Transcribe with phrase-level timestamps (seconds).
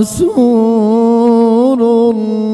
[0.00, 2.48] رسول الله.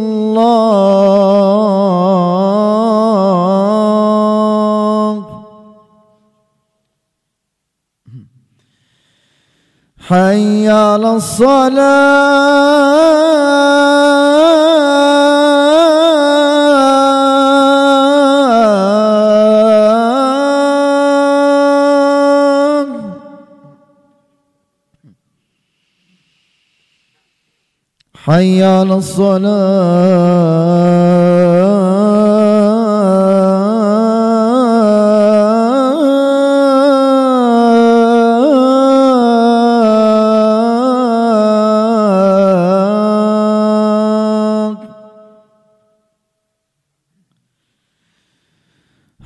[10.08, 12.63] حي على الصلاة.
[28.24, 29.44] حي على الصلاة.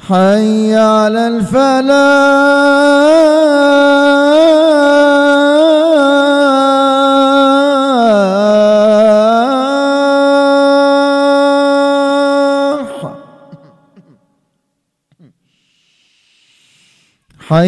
[0.09, 2.58] حي على الفلاح.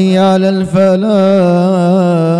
[0.00, 2.39] حي على الفلاح.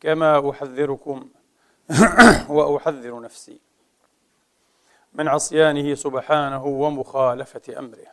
[0.00, 1.28] كما أحذركم
[2.48, 3.60] وأحذر نفسي
[5.12, 8.06] من عصيانه سبحانه ومخالفة أمره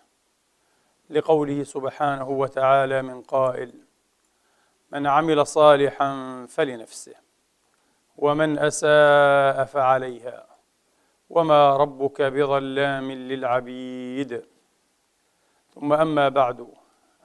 [1.10, 3.74] لقوله سبحانه وتعالى من قائل
[4.92, 7.16] من عمل صالحا فلنفسه
[8.18, 10.48] ومن أساء فعليها
[11.30, 14.46] وما ربك بظلام للعبيد.
[15.76, 16.68] ثم أما بعد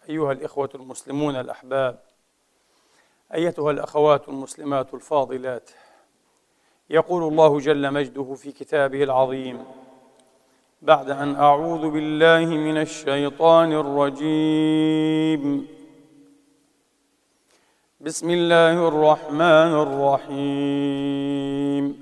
[0.08, 2.11] أيها الإخوة المسلمون الأحباب
[3.34, 5.70] أيتها الأخوات المسلمات الفاضلات.
[6.90, 9.64] يقول الله جل مجده في كتابه العظيم
[10.82, 15.66] بعد أن أعوذ بالله من الشيطان الرجيم.
[18.00, 19.72] بسم الله الرحمن
[20.28, 22.01] الرحيم.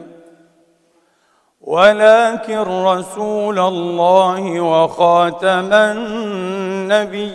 [1.61, 7.31] ولكن رسول الله وخاتم النبيين.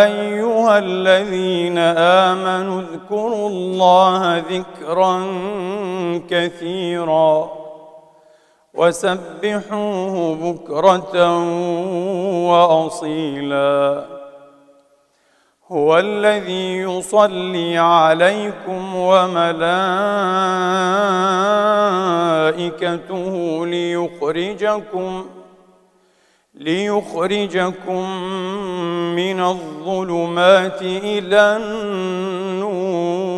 [0.05, 1.77] أيها الذين
[2.27, 5.27] آمنوا اذكروا الله ذكرا
[6.29, 7.60] كثيرا.
[8.81, 11.15] وسبحوه بكرة
[12.49, 14.05] وأصيلا.
[15.71, 19.55] هو الذي يصلي عليكم وملائكته
[23.65, 25.25] ليخرجكم
[26.55, 28.09] ليخرجكم
[29.15, 33.30] من الظلمات إلى النور.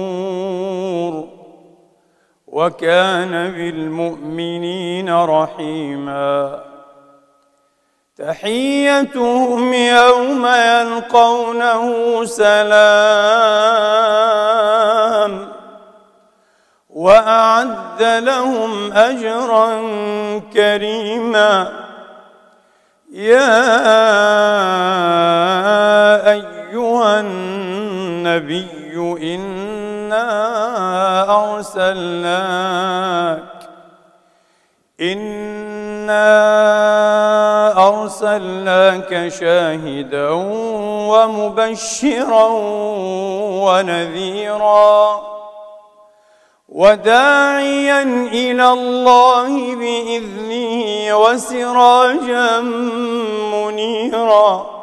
[2.53, 6.59] وكان بالمؤمنين رحيما.
[8.17, 11.85] تحيتهم يوم يلقونه
[12.25, 12.53] سلام
[16.89, 19.81] وأعد لهم أجرا
[20.53, 21.71] كريما.
[23.13, 23.63] يا
[26.31, 28.95] أيها النبي
[30.13, 33.44] انا ارسلناك
[35.01, 36.27] انا
[37.88, 40.30] ارسلناك شاهدا
[41.10, 42.48] ومبشرا
[43.65, 45.21] ونذيرا
[46.69, 52.60] وداعيا إلى الله باذنه وسراجا
[53.54, 54.82] منيرا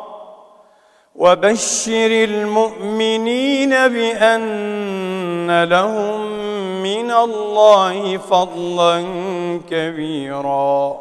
[1.21, 6.21] وبشر المؤمنين بأن لهم
[6.83, 9.05] من الله فضلا
[9.71, 10.97] كبيرا.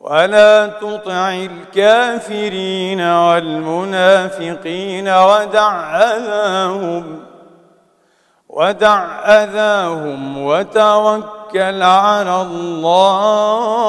[0.00, 7.20] ولا تطع الكافرين والمنافقين ودع أذاهم
[8.48, 13.88] ودع أذاهم وتوكل على الله.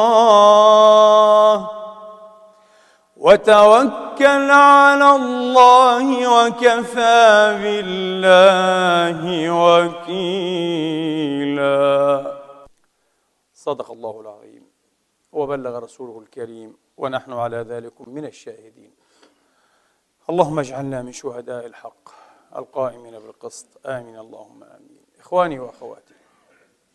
[3.20, 9.20] وتوكل على الله وكفى بالله
[9.64, 10.80] وكيلا.
[13.54, 14.64] صدق الله العظيم.
[15.32, 18.92] وبلغ رسوله الكريم ونحن على ذلك من الشاهدين.
[20.30, 22.10] اللهم اجعلنا من شهداء الحق
[22.56, 23.68] القائمين بالقسط.
[23.86, 24.20] آمين.
[24.20, 25.00] اللهم آمين.
[25.20, 26.16] إخواني وأخواتي.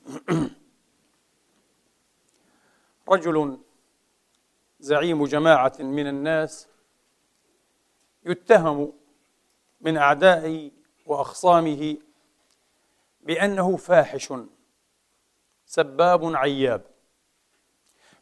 [3.09, 3.59] رجل
[4.85, 6.69] زعيم جماعة من الناس
[8.25, 8.93] يتهم
[9.81, 10.71] من أعدائه
[11.07, 11.97] وأخصامه
[13.21, 14.33] بأنه فاحش
[15.67, 16.83] سباب عياب.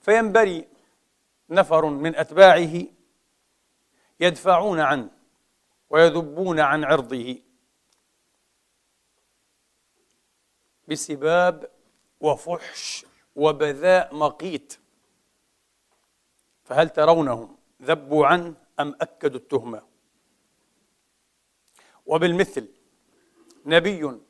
[0.00, 0.68] فينبري
[1.50, 2.86] نفر من أتباعه
[4.20, 5.10] يدفعون عنه
[5.90, 7.38] ويذبون عن عرضه
[10.88, 11.70] بسباب
[12.20, 14.81] وفحش وبذاء مقيت.
[16.72, 19.82] فهل ترونهم ذبوا عنه أم أكدوا التهمة؟
[22.06, 22.68] وبالمثل
[23.66, 24.20] نبي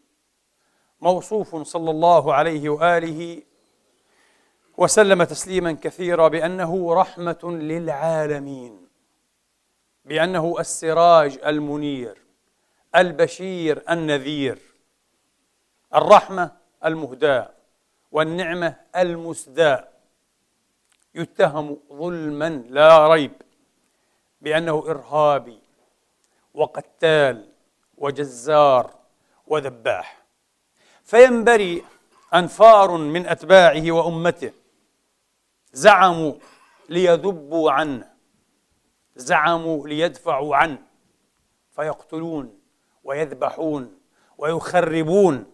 [1.01, 3.43] موصوف صلى الله عليه وآله
[4.77, 8.89] وسلم تسليما كثيرا بأنه رحمة للعالمين
[10.05, 12.19] بأنه السراج المنير
[12.97, 14.59] البشير النذير
[15.95, 17.51] الرحمة المهداة
[18.13, 19.92] والنعمة المسداة.
[21.15, 23.33] يتهم ظلما لا ريب
[24.41, 25.59] بأنه إرهابي
[26.55, 27.53] وقتال
[27.99, 28.95] وجزار
[29.47, 30.25] وذباح.
[31.05, 31.85] فينبري
[32.35, 34.53] أنفار من أتباعه وأمته.
[35.73, 36.35] زعموا
[36.89, 38.13] ليذبوا عنه.
[39.17, 40.79] زعموا ليدفعوا عنه.
[41.71, 42.61] فيقتلون
[43.05, 43.99] ويذبحون
[44.39, 45.45] ويخربون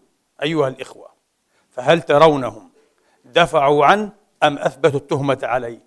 [0.43, 1.11] أيها الإخوة.
[1.71, 2.71] فهل ترونهم
[3.25, 5.80] دفعوا عنه؟ أم أثبتوا التهمة عليه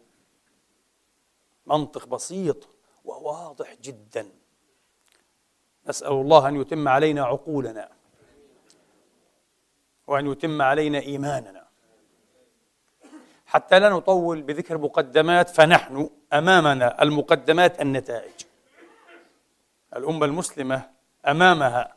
[1.65, 2.69] منطق بسيط
[3.05, 4.27] وواضح جدا.
[5.87, 7.89] نسأل الله أن يتم علينا عقولنا
[10.07, 11.67] وأن يتم علينا إيماننا.
[13.45, 18.33] حتى لا نطول بذكر مقدمات فنحن أمامنا المقدمات النتائج.
[19.95, 20.89] الأمة المسلمة
[21.27, 21.95] أمامها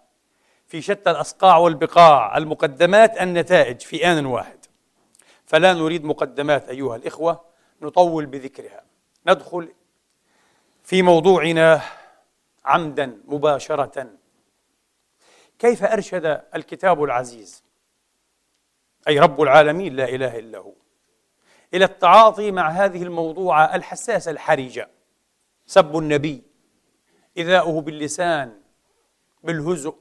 [0.66, 4.63] في شتى الأصقاع والبقاع المقدمات النتائج في آن واحد.
[5.54, 7.44] فلا نريد مقدمات أيها الإخوة
[7.82, 8.84] نطول بذكرها.
[9.26, 9.72] ندخل
[10.82, 11.82] في موضوعنا
[12.64, 14.10] عمدا مباشرة.
[15.58, 17.64] كيف أرشد الكتاب العزيز؟
[19.08, 20.72] أي رب العالمين لا إله إلا هو.
[21.74, 24.90] إلى التعاطي مع هذه الموضوعة الحساسة الحرجة.
[25.66, 26.42] سب النبي.
[27.36, 28.60] إذاؤه باللسان
[29.42, 29.96] بالهزء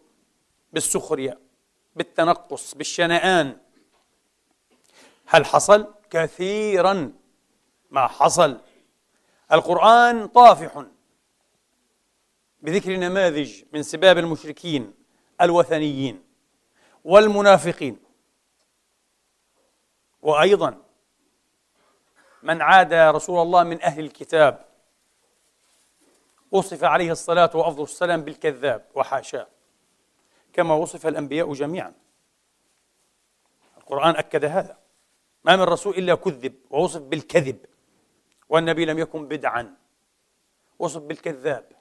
[0.74, 1.40] بالسخرية
[1.96, 3.63] بالتنقص بالشنآن.
[5.34, 7.14] هل حصل؟ كثيرا.
[7.92, 8.62] ما حصل.
[9.52, 10.86] القرآن طافح
[12.62, 14.94] بذكر نماذج من سباب المشركين
[15.42, 16.24] الوثنيين
[17.04, 18.00] والمنافقين.
[20.22, 20.84] وأيضا
[22.44, 24.66] من عاد رسول الله من أهل الكتاب
[26.52, 29.48] وصف عليه الصلاة وأفضل السلام بالكذاب وحاشاه
[30.54, 31.94] كما وصف الأنبياء جميعا.
[33.78, 34.83] القرآن أكد هذا.
[35.46, 37.66] ما من رسول إلا كذب ووصف بالكذب
[38.50, 39.76] والنبي لم يكن بدعا.
[40.80, 41.72] وصف بالكذاب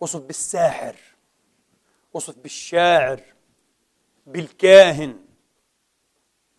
[0.00, 0.96] وصف بالساحر
[2.12, 3.20] وصف بالشاعر
[4.26, 5.24] بالكاهن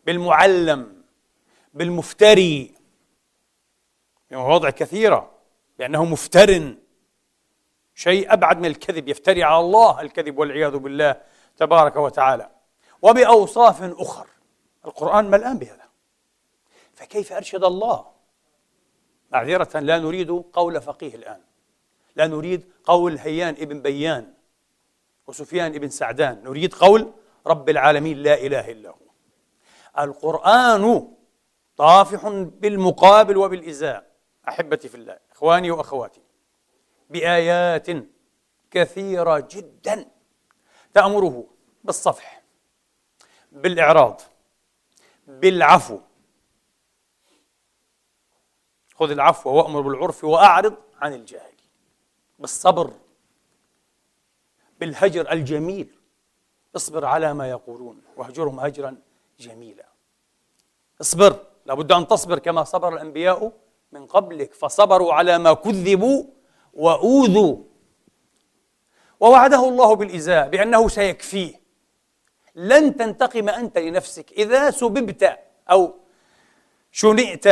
[0.06, 1.04] بالمعلم
[1.74, 2.76] بالمفتري.
[4.32, 5.32] مواضع كثيرة
[5.80, 6.76] لأنه مفتر
[7.96, 11.22] شيء أبعد من الكذب يفتري على الله الكذب والعياذ بالله
[11.58, 12.52] تبارك وتعالى.
[13.02, 14.28] وبأوصاف أخر.
[14.86, 15.87] القرآن ملآن بهذا.
[16.98, 18.06] فكيف أرشد الله؟
[19.32, 21.42] معذرة لا نريد قول فقيه الآن.
[22.16, 24.34] لا نريد قول هيان ابن بيان
[25.28, 26.44] وسفيان ابن سعدان.
[26.44, 27.14] نريد قول
[27.48, 29.08] رب العالمين لا إله إلا هو.
[30.00, 31.14] القرآن
[31.78, 34.08] طافح بالمقابل وبالإزاء.
[34.50, 36.22] أحبتي في الله إخواني وأخواتي
[37.10, 37.88] بآيات
[38.72, 40.06] كثيرة جدا
[40.94, 41.48] تأمره
[41.84, 42.44] بالصفح
[43.52, 44.22] بالإعراض
[45.28, 46.00] بالعفو
[49.00, 51.54] خذ العفو وأمر بالعرف وأعرض عن الجاهل
[52.40, 52.92] بالصبر
[54.80, 55.88] بالهجر الجميل.
[56.76, 58.98] اصبر على ما يقولون واهجرهم هجرا
[59.40, 59.86] جميلا.
[61.02, 63.52] اصبر لابد أن تصبر كما صبر الأنبياء
[63.92, 64.54] من قبلك.
[64.54, 66.24] فصبروا على ما كذبوا
[66.74, 67.58] وأوذوا.
[69.20, 71.62] ووعده الله بالإزاء بأنه سيكفيه.
[72.56, 74.32] لن تنتقم أنت لنفسك.
[74.32, 75.40] إذا سببت
[75.72, 75.96] أو
[76.92, 77.48] شنئت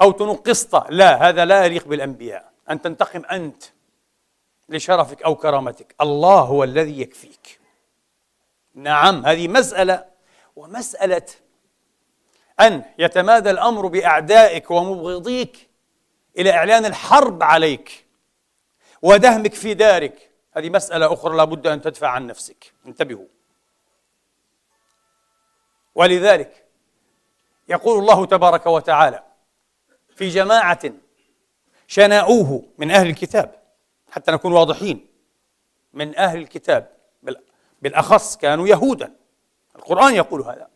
[0.00, 0.74] أو تنقصت.
[0.88, 2.52] لا هذا لا يليق بالأنبياء.
[2.70, 3.62] أن تنتقم أنت
[4.68, 5.94] لشرفك أو كرامتك.
[6.00, 7.60] الله هو الذي يكفيك.
[8.74, 10.04] نعم هذه مسألة
[10.56, 11.26] ومسألة
[12.60, 15.68] أن يتمادى الأمر بأعدائك ومبغضيك
[16.38, 18.06] إلى إعلان الحرب عليك
[19.02, 20.30] ودهمك في دارك.
[20.52, 22.72] هذه مسألة أخرى لابد أن تدفع عن نفسك.
[22.86, 23.26] انتبهوا.
[25.94, 26.64] ولذلك
[27.68, 29.25] يقول الله تبارك وتعالى
[30.16, 30.80] في جماعة
[31.86, 33.54] شناؤوه من أهل الكتاب
[34.10, 35.06] حتى نكون واضحين
[35.92, 36.90] من أهل الكتاب
[37.82, 39.12] بالأخص كانوا يهودا.
[39.76, 40.68] القرآن يقول هذا.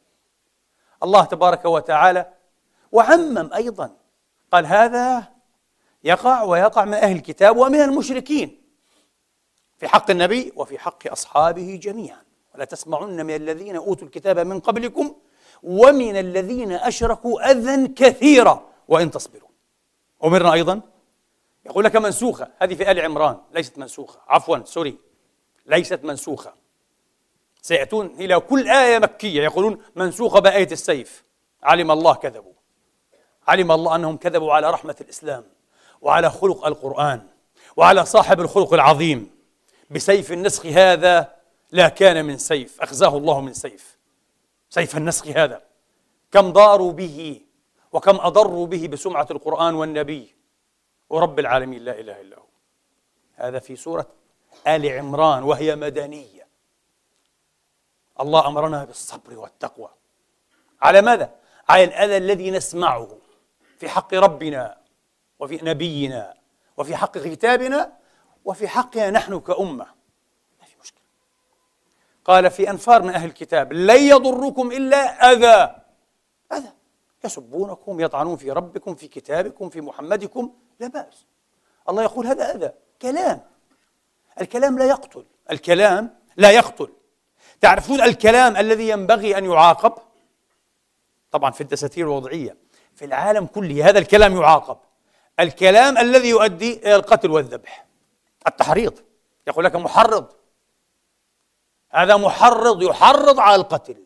[1.03, 2.33] الله تبارك وتعالى
[2.93, 3.97] وعمم أيضا
[4.53, 5.29] قال هذا
[6.05, 8.63] يقع ويقع من أهل الكتاب ومن المشركين
[9.79, 12.23] في حق النبي وفي حق أصحابه جميعا.
[12.55, 15.15] ولا تسمعن من الذين أوتوا الكتاب من قبلكم
[15.63, 18.71] ومن الذين أشركوا أذى كثيرا.
[18.91, 19.49] وإن تصبروا.
[20.25, 20.81] أمرنا أيضا؟
[21.67, 22.51] يقول لك منسوخة.
[22.59, 23.37] هذه في آل عمران.
[23.55, 24.21] ليست منسوخة.
[24.29, 24.99] عفوا sorry.
[25.67, 26.55] ليست منسوخة.
[27.63, 29.43] سيأتون إلى كل آية مكية.
[29.43, 31.25] يقولون منسوخة بآية السيف.
[31.63, 32.53] علم الله كذبوا.
[33.49, 35.45] علم الله أنهم كذبوا على رحمة الإسلام
[36.01, 37.29] وعلى خلق القرآن
[37.77, 39.31] وعلى صاحب الخلق العظيم.
[39.91, 41.37] بسيف النسخ هذا
[41.73, 42.81] لا كان من سيف.
[42.81, 43.99] أخزاه الله من سيف.
[44.71, 45.63] سيف النسخ هذا.
[46.33, 47.41] كم ضاروا به
[47.93, 50.35] وكم أضروا به بسمعة القرآن والنبي.
[51.11, 52.47] ورب العالمين لا إله إلا هو.
[53.35, 54.07] هذا في سورة
[54.67, 56.47] آل عمران وهي مدنية.
[58.21, 59.89] الله أمرنا بالصبر والتقوى.
[60.83, 61.35] على ماذا؟
[61.69, 63.19] على الأذى الذي نسمعه
[63.79, 64.79] في حق ربنا
[65.39, 66.35] وفي نبينا
[66.77, 67.93] وفي حق كتابنا
[68.45, 69.87] وفي حقنا نحن كأمة.
[70.61, 71.01] ما في مشكلة.
[72.25, 75.83] قال في أنفار من أهل الكتاب لن يضركم إلا أذى.
[76.53, 76.73] أذى.
[77.25, 80.53] يسبونكم يطعنون في ربكم في كتابكم في محمدكم.
[80.81, 81.27] لا بأس.
[81.89, 82.71] الله يقول هذا أذى.
[83.03, 83.41] كلام.
[84.41, 85.25] الكلام لا يقتل.
[85.51, 86.93] الكلام لا يقتل.
[87.61, 89.93] تعرفون الكلام الذي ينبغي أن يعاقب؟
[91.31, 92.57] طبعا في الدساتير الوضعية.
[92.95, 94.79] في العالم كله هذا الكلام يعاقب.
[95.41, 97.87] الكلام الذي يؤدي إلى القتل والذبح.
[98.47, 98.99] التحريض.
[99.47, 100.27] يقول لك محرض.
[101.91, 104.05] هذا محرض يحرض على القتل.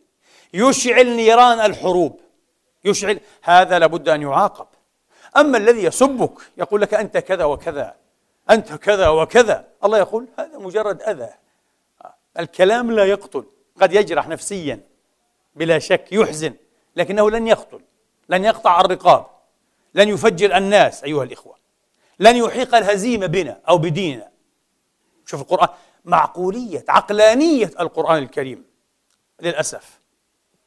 [0.54, 2.20] يشعل نيران الحروب.
[2.84, 4.66] يشعل هذا لابد أن يعاقب.
[5.36, 7.94] أما الذي يسبك يقول لك أنت كذا وكذا
[8.50, 9.68] أنت كذا وكذا.
[9.84, 11.30] الله يقول هذا مجرد أذى.
[12.38, 13.44] الكلام لا يقتل.
[13.80, 14.80] قد يجرح نفسيا
[15.54, 16.54] بلا شك يحزن
[16.96, 17.80] لكنه لن يقتل
[18.28, 19.26] لن يقطع الرقاب
[19.94, 21.56] لن يفجر الناس أيها الإخوة.
[22.18, 24.30] لن يحيق الهزيمة بنا أو بديننا.
[25.26, 25.68] شوف القرآن
[26.04, 28.64] معقولية عقلانية القرآن الكريم
[29.40, 30.00] للأسف.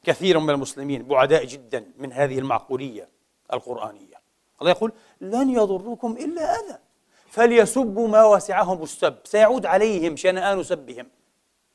[0.08, 3.10] كثير من المسلمين بعداء جدا من هذه المعقولية
[3.54, 4.16] القرآنية.
[4.62, 6.78] الله يقول لن يضركم إلا أذى
[7.30, 9.16] فليسبوا ما وسعهم السب.
[9.24, 11.08] سيعود عليهم شنآن سبهم.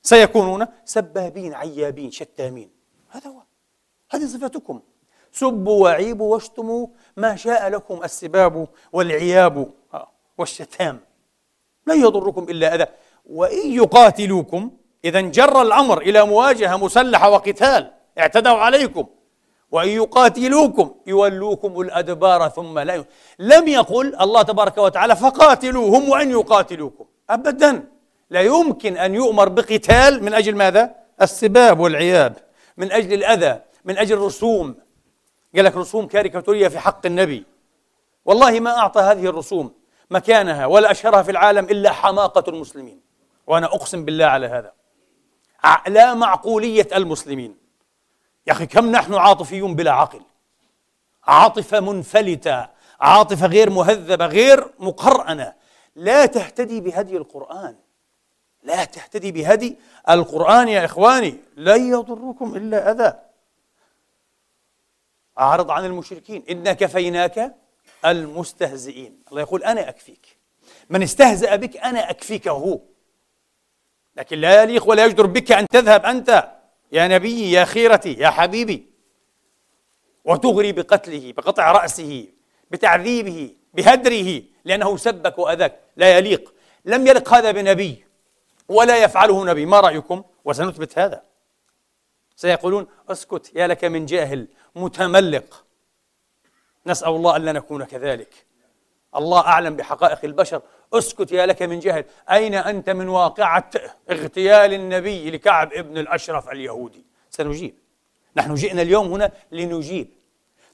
[0.02, 2.70] سيكونون سبابين عيابين شتامين.
[3.08, 3.42] هذا هو
[4.10, 4.80] هذه صفتكم.
[5.32, 6.86] سبوا وعيبوا واشتموا
[7.16, 9.72] ما شاء لكم السباب والعياب.
[9.94, 11.00] آه، والشتام.
[11.86, 12.86] لن يضركم إلا أذى.
[13.26, 14.70] وإن يقاتلوكم
[15.04, 18.01] إذا جر الأمر إلى مواجهة مسلحة وقتال.
[18.18, 19.06] اعتدوا عليكم
[19.70, 23.04] وإن يقاتلوكم يولوكم الأدبار ثم لا ي...
[23.38, 27.04] لم يقل الله تبارك وتعالى فقاتلوهم وإن يقاتلوكم.
[27.30, 27.88] أبدا.
[28.30, 32.36] لا يمكن أن يؤمر بقتال من أجل ماذا؟ السباب والعياب.
[32.76, 34.74] من أجل الأذى من أجل الرسوم.
[35.56, 37.44] قال لك رسوم كاريكاتورية في حق النبي.
[38.24, 39.74] والله ما أعطى هذه الرسوم
[40.10, 43.00] مكانها ولا أشهرها في العالم إلا حماقة المسلمين.
[43.46, 44.72] وأنا أقسم بالله على هذا.
[45.88, 47.61] لا معقولية المسلمين.
[48.46, 50.22] يا أخي كم نحن عاطفيون بلا عقل؟
[51.24, 52.68] عاطفة منفلتة
[53.00, 55.54] عاطفة غير مهذبة غير مقرأنة.
[55.96, 57.76] لا تهتدي بهدي القرآن.
[58.62, 59.78] لا تهتدي بهدي
[60.10, 61.40] القرآن يا إخواني.
[61.56, 63.18] لن يضركم إلا أذى.
[65.38, 66.44] أعرض عن المشركين.
[66.50, 67.54] إنا كفيناك
[68.04, 69.22] المستهزئين.
[69.28, 70.38] الله يقول أنا أكفيك.
[70.90, 72.80] من استهزأ بك أنا أكفيك هو
[74.16, 76.51] لكن لا يليق ولا يجدر بك أن تذهب أنت.
[76.92, 78.86] يا نبي يا خيرتي يا حبيبي.
[80.24, 82.28] وتغري بقتله بقطع رأسه
[82.70, 86.54] بتعذيبه بهدره لأنه سبك وأذاك لا يليق.
[86.84, 88.04] لم يلق هذا بنبي
[88.68, 89.66] ولا يفعله نبي.
[89.66, 91.22] ما رأيكم؟ وسنثبت هذا.
[92.36, 95.64] سيقولون أسكت يا لك من جاهل متملق.
[96.86, 98.46] نسأل الله ألا نكون كذلك.
[99.16, 100.62] الله أعلم بحقائق البشر.
[100.92, 102.04] أسكت يا لك من جهل.
[102.30, 103.70] أين أنت من واقعة
[104.10, 107.74] اغتيال النبي لكعب ابن الأشرف اليهودي؟ سنجيب.
[108.36, 110.08] نحن جئنا اليوم هنا لنجيب.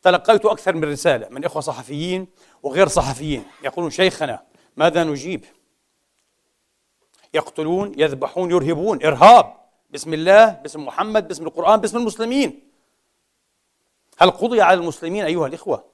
[0.03, 2.27] تلقيت أكثر من رسالة من إخوة صحفيين
[2.63, 4.43] وغير صحفيين يقولون شيخنا
[4.77, 5.45] ماذا نجيب؟
[7.35, 9.05] يقتلون يذبحون يرهبون.
[9.05, 9.55] إرهاب.
[9.91, 12.69] بسم الله باسم محمد باسم القرآن باسم المسلمين.
[14.19, 15.85] هل قضي على المسلمين أيها الإخوة؟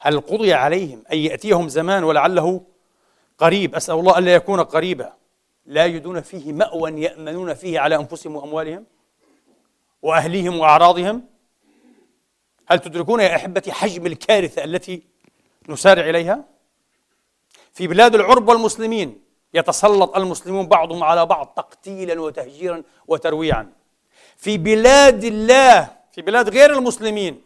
[0.00, 2.62] هل قضي عليهم أن يأتيهم زمان ولعله
[3.38, 5.12] قريب؟ أسأل الله ألا يكون قريبا.
[5.66, 8.84] لا يجدون فيه مأوى يأمنون فيه على أنفسهم وأموالهم
[10.02, 11.24] وأهليهم وأعراضهم.
[12.66, 15.02] هل تدركون يا أحبتي حجم الكارثة التي
[15.68, 16.44] نسارع إليها؟
[17.72, 19.20] في بلاد العرب والمسلمين
[19.54, 23.72] يتسلط المسلمون بعضهم على بعض تقتيلا وتهجيرا وترويعا.
[24.36, 27.42] في بلاد الله في بلاد غير المسلمين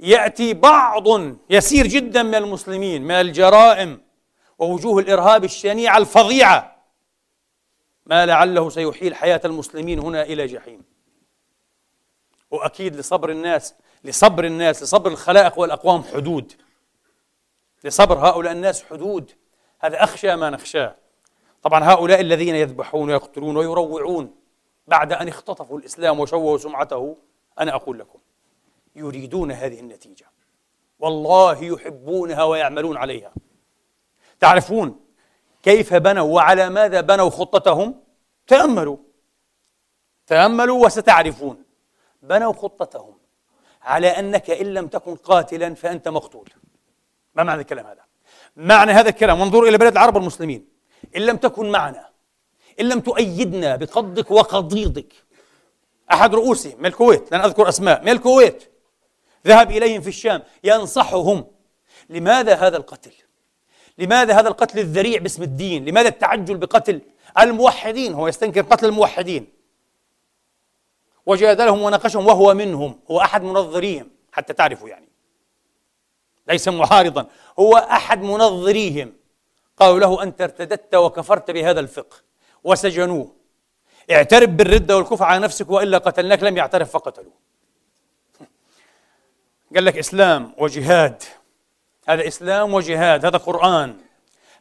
[0.00, 1.04] يأتي بعض
[1.50, 4.00] يسير جدا من المسلمين من الجرائم
[4.58, 6.76] ووجوه الإرهاب الشنيعه الفظيعة.
[8.06, 10.82] ما لعله سيحيل حياة المسلمين هنا إلى جحيم.
[12.50, 16.52] وأكيد لصبر الناس لصبر الناس لصبر الخلائق والأقوام حدود.
[17.84, 19.32] لصبر هؤلاء الناس حدود.
[19.78, 20.96] هذا أخشى ما نخشاه.
[21.62, 24.34] طبعا هؤلاء الذين يذبحون ويقتلون ويروعون
[24.86, 27.16] بعد أن اختطفوا الإسلام وشوهوا سمعته
[27.60, 28.18] أنا أقول لكم.
[28.96, 30.26] يريدون هذه النتيجة.
[30.98, 33.32] والله يحبونها ويعملون عليها.
[34.40, 35.00] تعرفون
[35.62, 37.94] كيف بنوا وعلى ماذا بنوا خطتهم؟
[38.46, 38.96] تأملوا.
[40.26, 41.62] تأملوا وستعرفون.
[42.22, 43.14] بنوا خطتهم
[43.82, 46.50] على أنك إن لم تكن قاتلا فأنت مقتول.
[47.34, 48.04] ما معنى الكلام هذا؟
[48.56, 50.68] معنى هذا الكلام وانظروا إلى بلاد العرب والمسلمين.
[51.16, 52.08] إن لم تكن معنا
[52.80, 55.12] إن لم تؤيدنا بقضك وقضيضك.
[56.12, 58.75] أحد رؤوسهم من الكويت لن أذكر أسماء من الكويت.
[59.46, 61.46] ذهب إليهم في الشام ينصحهم.
[62.08, 63.12] لماذا هذا القتل؟
[63.98, 67.00] لماذا هذا القتل الذريع باسم الدين؟ لماذا التعجل بقتل
[67.38, 69.46] الموحدين؟ هو يستنكر قتل الموحدين.
[71.26, 75.08] وجادلهم وناقشهم وهو منهم هو أحد منظريهم حتى تعرفوا يعني.
[76.48, 77.26] ليس معارضا
[77.58, 79.12] هو أحد منظريهم.
[79.76, 82.16] قالوا له أنت ارتدت وكفرت بهذا الفقه
[82.64, 83.32] وسجنوه.
[84.10, 87.45] اعترف بالردة والكفر على نفسك وإلا قتلناك لم يعترف فقتلوه.
[89.74, 91.22] قال لك إسلام وجهاد.
[92.08, 93.96] هذا إسلام وجهاد هذا قرآن.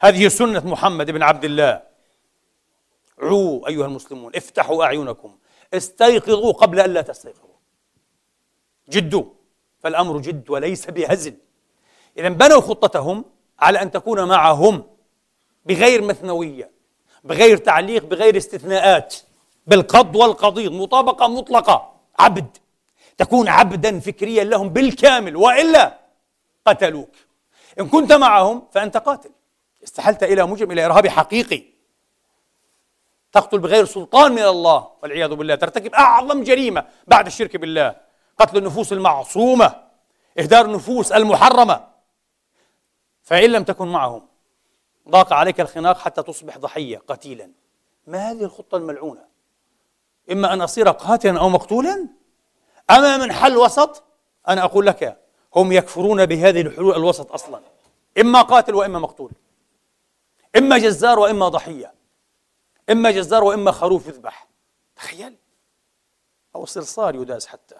[0.01, 1.81] هذه سنة محمد بن عبد الله.
[3.21, 5.37] عو أيها المسلمون افتحوا أعينكم.
[5.73, 7.55] استيقظوا قبل أن لا تستيقظوا.
[8.89, 9.25] جدوا.
[9.79, 11.37] فالأمر جد وليس بهزل.
[12.17, 13.25] إذا بنوا خطتهم
[13.59, 14.83] على أن تكون معهم
[15.65, 16.71] بغير مثنوية
[17.23, 19.15] بغير تعليق بغير استثناءات.
[19.67, 21.95] بالقض والقضيض مطابقة مطلقة.
[22.19, 22.57] عبد.
[23.17, 25.99] تكون عبدا فكريا لهم بالكامل وإلا
[26.65, 27.11] قتلوك.
[27.79, 29.31] إن كنت معهم فأنت قاتل.
[29.83, 31.63] استحلت إلى مجرم إلى إرهابي حقيقي.
[33.31, 35.55] تقتل بغير سلطان من الله والعياذ بالله.
[35.55, 37.95] ترتكب أعظم جريمة بعد الشرك بالله.
[38.39, 39.85] قتل النفوس المعصومة
[40.39, 41.87] إهدار النفوس المحرمة.
[43.23, 44.27] فإن لم تكن معهم
[45.09, 47.51] ضاق عليك الخناق حتى تصبح ضحية قتيلا.
[48.07, 49.25] ما هذه الخطة الملعونة؟
[50.31, 52.07] إما أن أصير قاتلا أو مقتولا؟
[52.89, 54.03] أما من حل وسط
[54.47, 55.21] أنا أقول لك
[55.55, 57.61] هم يكفرون بهذه الحلول الوسط أصلا.
[58.21, 59.31] إما قاتل وإما مقتول.
[60.57, 61.93] إما جزار وإما ضحية.
[62.89, 64.47] إما جزار وإما خروف يذبح.
[64.95, 65.35] تخيل.
[66.55, 67.75] أو صرصار يداس حتى.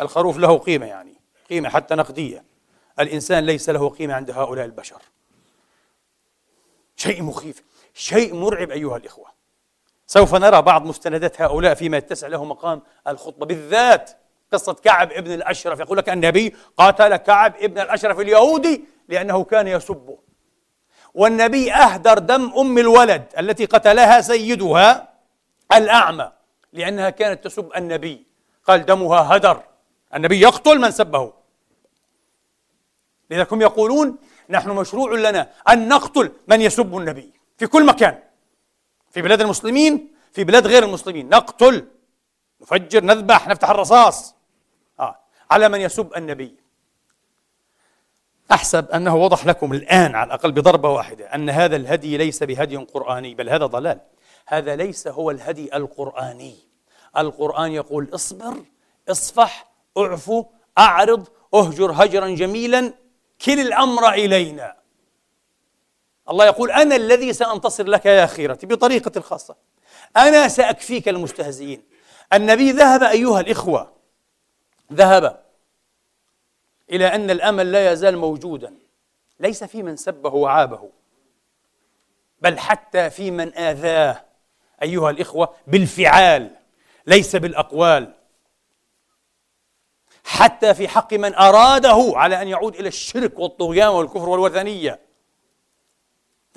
[0.00, 1.14] الخروف له قيمة يعني
[1.50, 2.44] قيمة حتى نقدية.
[3.00, 5.02] الإنسان ليس له قيمة عند هؤلاء البشر.
[6.96, 7.62] شيء مخيف
[7.94, 9.37] شيء مرعب أيها الإخوة.
[10.10, 13.46] سوف نرى بعض مستندات هؤلاء فيما يتسع له مقام الخطبة.
[13.46, 14.10] بالذات
[14.52, 15.80] قصة كعب ابن الأشرف.
[15.80, 20.18] يقول لك النبي قاتل كعب ابن الأشرف اليهودي لأنه كان يسبه.
[21.14, 25.08] والنبي أهدر دم أم الولد التي قتلها سيدها
[25.72, 26.32] الأعمى
[26.72, 28.26] لأنها كانت تسب النبي.
[28.64, 29.62] قال دمها هدر.
[30.14, 31.32] النبي يقتل من سبه.
[33.30, 34.16] لذلك هم يقولون
[34.50, 38.27] نحن مشروع لنا أن نقتل من يسب النبي في كل مكان.
[39.10, 41.28] في بلاد المسلمين في بلاد غير المسلمين.
[41.28, 41.88] نقتل
[42.60, 44.34] نفجر نذبح نفتح الرصاص.
[45.00, 45.18] آه.
[45.50, 46.54] على من يسب النبي.
[48.52, 53.34] أحسب أنه وضح لكم الآن على الأقل بضربة واحدة أن هذا الهدي ليس بهدي قرآني
[53.34, 54.00] بل هذا ضلال.
[54.46, 56.56] هذا ليس هو الهدي القرآني.
[57.16, 58.64] القرآن يقول اصبر
[59.08, 60.44] اصفح اعفو
[60.78, 62.92] أعرض اهجر هجرا جميلا
[63.44, 64.77] كل الأمر إلينا.
[66.30, 69.56] الله يقول أنا الذي سأنتصر لك يا خيرتي بطريقة خاصة.
[70.16, 71.82] أنا سأكفيك المستهزئين.
[72.32, 73.92] النبي ذهب أيها الإخوة
[74.92, 75.44] ذهب
[76.90, 78.74] إلى أن الأمل لا يزال موجودا.
[79.40, 80.90] ليس في من سبه وعابه
[82.40, 84.24] بل حتى في من آذاه
[84.82, 86.50] أيها الإخوة بالفعال
[87.06, 88.14] ليس بالأقوال.
[90.24, 95.07] حتى في حق من أراده على أن يعود إلى الشرك والطغيان والكفر والوثنية.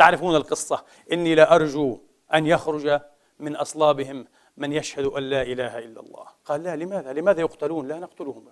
[0.01, 0.83] تعرفون القصة.
[1.11, 1.99] إني لا أرجو
[2.33, 2.99] أن يخرج
[3.39, 6.25] من أصلابهم من يشهد أن لا إله إلا الله.
[6.45, 8.45] قال لا لماذا؟ لماذا يقتلون؟ لا نقتلهم.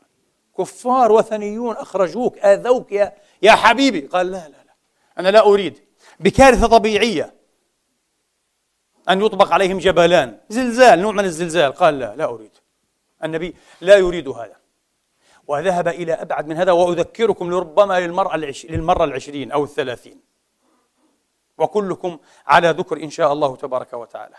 [0.57, 3.99] كفار وثنيون أخرجوك آذوك يا, يا حبيبي.
[3.99, 4.75] قال لا لا لا.
[5.19, 5.79] أنا لا أريد.
[6.19, 7.33] بكارثة طبيعية.
[9.09, 10.37] أن يطبق عليهم جبلان.
[10.49, 11.71] زلزال نوع من الزلزال.
[11.71, 12.51] قال لا لا أريد.
[13.23, 14.55] النبي لا يريد هذا.
[15.47, 18.35] وذهب إلى أبعد من هذا وأذكركم لربما للمرة.
[18.69, 20.28] للمرة العشرين أو الثلاثين.
[21.59, 24.35] وكلكم على ذكر إن شاء الله تبارك وتعالى.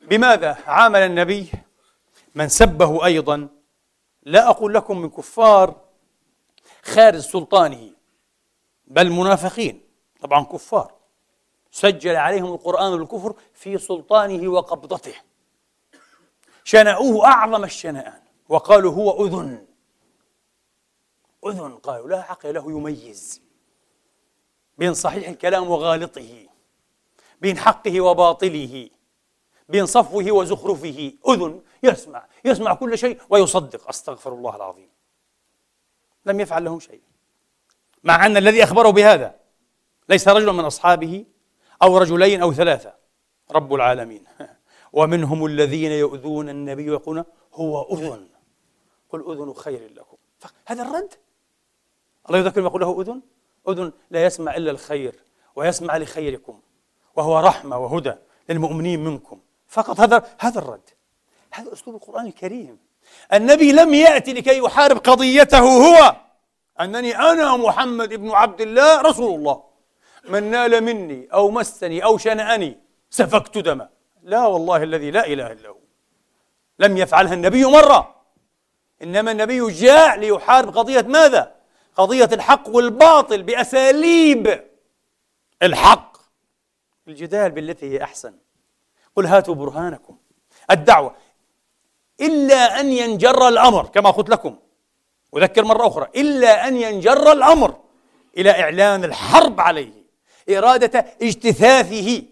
[0.00, 1.50] بماذا عامل النبي؟
[2.34, 3.48] من سبه أيضا
[4.22, 5.80] لا أقول لكم من كفار
[6.82, 7.90] خارج سلطانه
[8.84, 9.82] بل منافقين
[10.20, 10.94] طبعا كفار.
[11.70, 15.14] سجل عليهم القرآن الكفر في سلطانه وقبضته.
[16.64, 19.66] شنعوه أعظم الشنآن وقالوا هو أذن.
[21.46, 23.42] أذن قالوا لا عقل له يميز.
[24.80, 26.46] بين صحيح الكلام وغالطه
[27.40, 28.90] بين حقه وباطله
[29.68, 31.12] بين صفوه وزخرفه.
[31.28, 33.88] أذن يسمع يسمع كل شيء ويصدق.
[33.88, 34.88] أستغفر الله العظيم.
[36.26, 37.00] لم يفعل له شيء.
[38.04, 39.34] مع أن الذي أخبره بهذا
[40.08, 41.24] ليس رجل من أصحابه
[41.82, 42.94] أو رجلين أو ثلاثة.
[43.50, 44.24] رب العالمين.
[44.92, 48.28] ومنهم الذين يؤذون النبي ويقولون هو أذن.
[49.08, 50.16] قل أذن خير لكم.
[50.66, 51.14] هذا الرد؟
[52.28, 53.20] الله يذكر يقول له أذن؟
[53.68, 55.14] أذن لا يسمع إلا الخير
[55.56, 56.60] ويسمع لخيركم
[57.16, 58.14] وهو رحمة وهدى
[58.48, 59.40] للمؤمنين منكم.
[59.68, 60.90] فقط هذا هذا الرد.
[61.52, 62.78] هذا أسلوب القرآن الكريم.
[63.32, 66.16] النبي لم يأتي لكي يحارب قضيته هو.
[66.80, 69.64] أنني أنا محمد بن عبد الله رسول الله.
[70.28, 72.78] من نال مني أو مسني أو شنأني
[73.10, 73.88] سفكت دمه.
[74.22, 75.78] لا والله الذي لا إله إلا هو.
[76.78, 78.16] لم يفعلها النبي مرة.
[79.02, 81.59] إنما النبي جاء ليحارب قضية ماذا؟
[82.00, 84.64] قضية الحق والباطل بأساليب
[85.62, 86.16] الحق.
[87.08, 88.34] الجدال بالتي هي أحسن.
[89.16, 90.16] قل هاتوا برهانكم.
[90.70, 91.16] الدعوة.
[92.20, 94.58] إلا أن ينجر الأمر كما قلت لكم.
[95.36, 96.08] أذكر مرة أخرى.
[96.16, 97.80] إلا أن ينجر الأمر
[98.36, 100.04] إلى إعلان الحرب عليه.
[100.50, 102.22] إرادة اجتثاثه.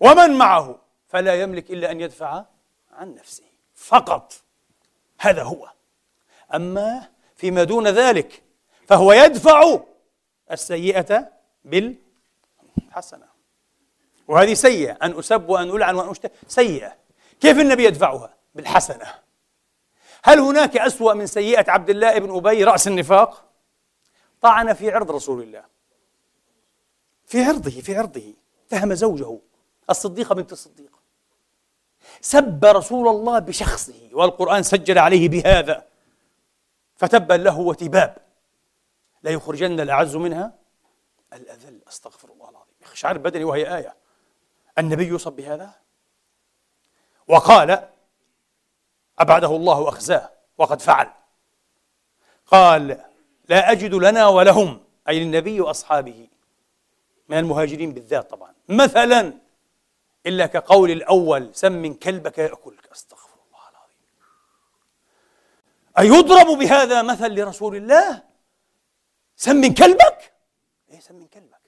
[0.00, 2.44] ومن معه؟ فلا يملك إلا أن يدفع
[2.92, 3.44] عن نفسه.
[3.74, 4.32] فقط.
[5.18, 5.68] هذا هو.
[6.54, 8.42] أما فيما دون ذلك
[8.86, 9.80] فهو يدفع
[10.50, 11.32] السيئة
[11.64, 13.26] بالحسنة.
[14.28, 14.92] وهذه سيئة.
[15.02, 16.96] أن أسب وأن ألعن وأن أشتم سيئة.
[17.40, 19.06] كيف النبي يدفعها؟ بالحسنة.
[20.24, 23.44] هل هناك أسوأ من سيئة عبد الله بن أبي رأس النفاق؟
[24.42, 25.64] طعن في عرض رسول الله.
[27.26, 28.34] في عرضه في عرضه.
[28.66, 29.38] اتهم زوجه
[29.90, 30.90] الصديقة بنت الصديق.
[32.20, 35.84] سب رسول الله بشخصه والقرآن سجل عليه بهذا.
[36.96, 38.23] فتبا له وتباب.
[39.24, 40.54] لا يخرجن الأعز منها؟
[41.32, 42.74] الأذل أستغفر الله العظيم.
[42.82, 43.96] إخشعار بدني وهي آية.
[44.78, 45.74] النبي يصب بهذا؟
[47.28, 47.88] وقال
[49.18, 51.10] أبعده الله أخزاه وقد فعل.
[52.46, 53.04] قال
[53.48, 56.28] لا أجد لنا ولهم أي النبي وأصحابه.
[57.28, 58.54] من المهاجرين بالذات طبعا.
[58.68, 59.32] مثلا
[60.26, 62.86] إلا كقول الأول سم كلبك يأكلك.
[62.92, 63.96] أستغفر الله العظيم.
[65.98, 68.33] أيضرب بهذا مثل لرسول الله؟
[69.36, 70.32] سم كلبك؟
[70.90, 71.60] إيه سم كلبك.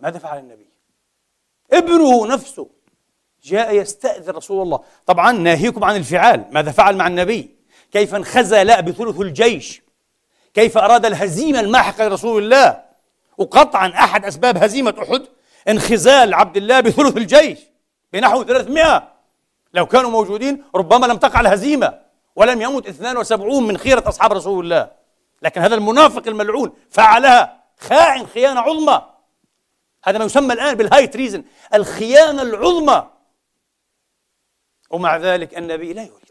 [0.00, 0.68] ماذا فعل النبي؟
[1.72, 2.70] ابنه نفسه
[3.42, 4.84] جاء يستأذن رسول الله.
[5.06, 6.44] طبعا ناهيكم عن الفعال.
[6.50, 7.56] ماذا فعل مع النبي؟
[7.92, 9.82] كيف انخزل بثلث الجيش؟
[10.54, 12.84] كيف أراد الهزيمة الماحقة لرسول الله؟
[13.38, 15.26] وقطعا أحد أسباب هزيمة أحد
[15.68, 17.58] انخزال عبد الله بثلث الجيش
[18.12, 19.12] بنحو 300
[19.74, 22.07] لو كانوا موجودين ربما لم تقع الهزيمة.
[22.38, 24.90] ولم يمت 72 من خيرة أصحاب رسول الله.
[25.42, 29.02] لكن هذا المنافق الملعون فعلها خائن خيانة عظمى.
[30.04, 33.10] هذا ما يسمى الآن بالهاي تريزن الخيانة العظمى.
[34.90, 36.28] ومع ذلك النبي لا يريد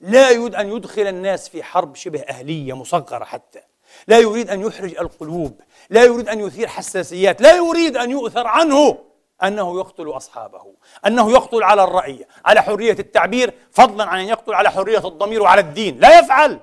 [0.00, 3.60] لا يريد أن يدخل الناس في حرب شبه أهلية مصغرة حتى.
[4.08, 8.98] لا يريد أن يحرج القلوب لا يريد أن يثير حساسيات لا يريد أن يؤثر عنه.
[9.42, 10.74] أنه يقتل أصحابه
[11.06, 15.60] أنه يقتل على الرأي على حرية التعبير فضلا عن أن يقتل على حرية الضمير وعلى
[15.60, 15.98] الدين.
[16.00, 16.60] لا يفعل.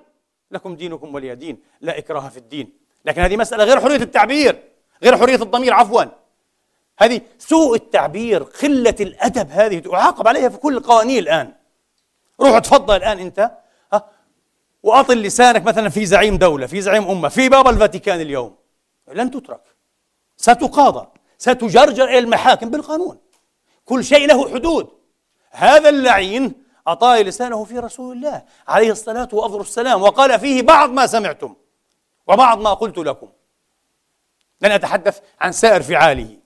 [0.52, 2.74] لكم دينكم ولي دين لا إكراه في الدين.
[3.06, 4.64] لكن هذه مسألة غير حرية التعبير
[5.04, 6.04] غير حرية الضمير عفوا.
[7.00, 11.54] هذه سوء التعبير قلة الأدب هذه تعاقب عليها في كل القوانين الآن.
[12.42, 13.52] روح تفضل الآن أنت.
[13.94, 14.10] ها؟
[14.84, 18.56] وأطل لسانك مثلا في زعيم دولة في زعيم أمة في بابا الفاتيكان اليوم.
[19.14, 19.62] لن تترك.
[20.38, 21.08] ستقاضى.
[21.40, 23.20] ستجرجر إلى المحاكم بالقانون.
[23.86, 24.90] كل شيء له حدود.
[25.52, 31.08] هذا اللعين أطال لسانه في رسول الله عليه الصلاة وأفضل السلام وقال فيه بعض ما
[31.08, 31.56] سمعتم
[32.28, 33.30] وبعض ما قلت لكم.
[34.62, 36.38] لن أتحدث عن سائر فعاله.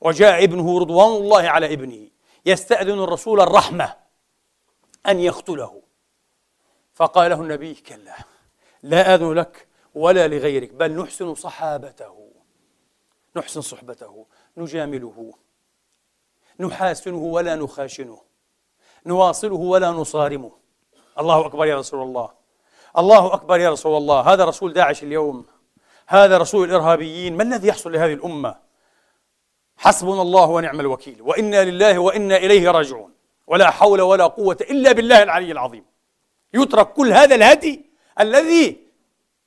[0.00, 2.08] وجاء ابنه رضوان الله على ابنه
[2.46, 3.94] يستأذن الرسول الرحمة
[5.08, 5.82] أن يقتله.
[6.94, 8.16] فقال له النبي كلا
[8.82, 12.17] لا آذن لك ولا لغيرك بل نحسن صحابته.
[13.38, 15.34] نحسن صحبته نجامله
[16.60, 18.20] نحاسنه ولا نخاشنه
[19.06, 20.52] نواصله ولا نصارمه.
[21.18, 22.30] الله أكبر يا رسول الله.
[22.98, 24.20] الله أكبر يا رسول الله.
[24.20, 25.46] هذا رسول داعش اليوم.
[26.06, 27.36] هذا رسول الإرهابيين.
[27.36, 28.56] ما الذي يحصل لهذه الأمة؟
[29.76, 31.22] حسبنا الله ونعم الوكيل.
[31.22, 33.14] وإنا لله وإنا إليه راجعون.
[33.46, 35.84] ولا حول ولا قوة إلا بالله العلي العظيم.
[36.54, 38.88] يترك كل هذا الهدي الذي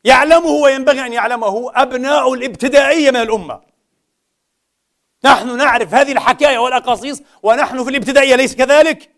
[0.03, 3.70] يعلمه وينبغي أن يعلمه أبناء الابتدائية من الأمة.
[5.23, 9.11] نحن نعرف هذه الحكاية والأقاصيص ونحن في الابتدائية ليس كذلك؟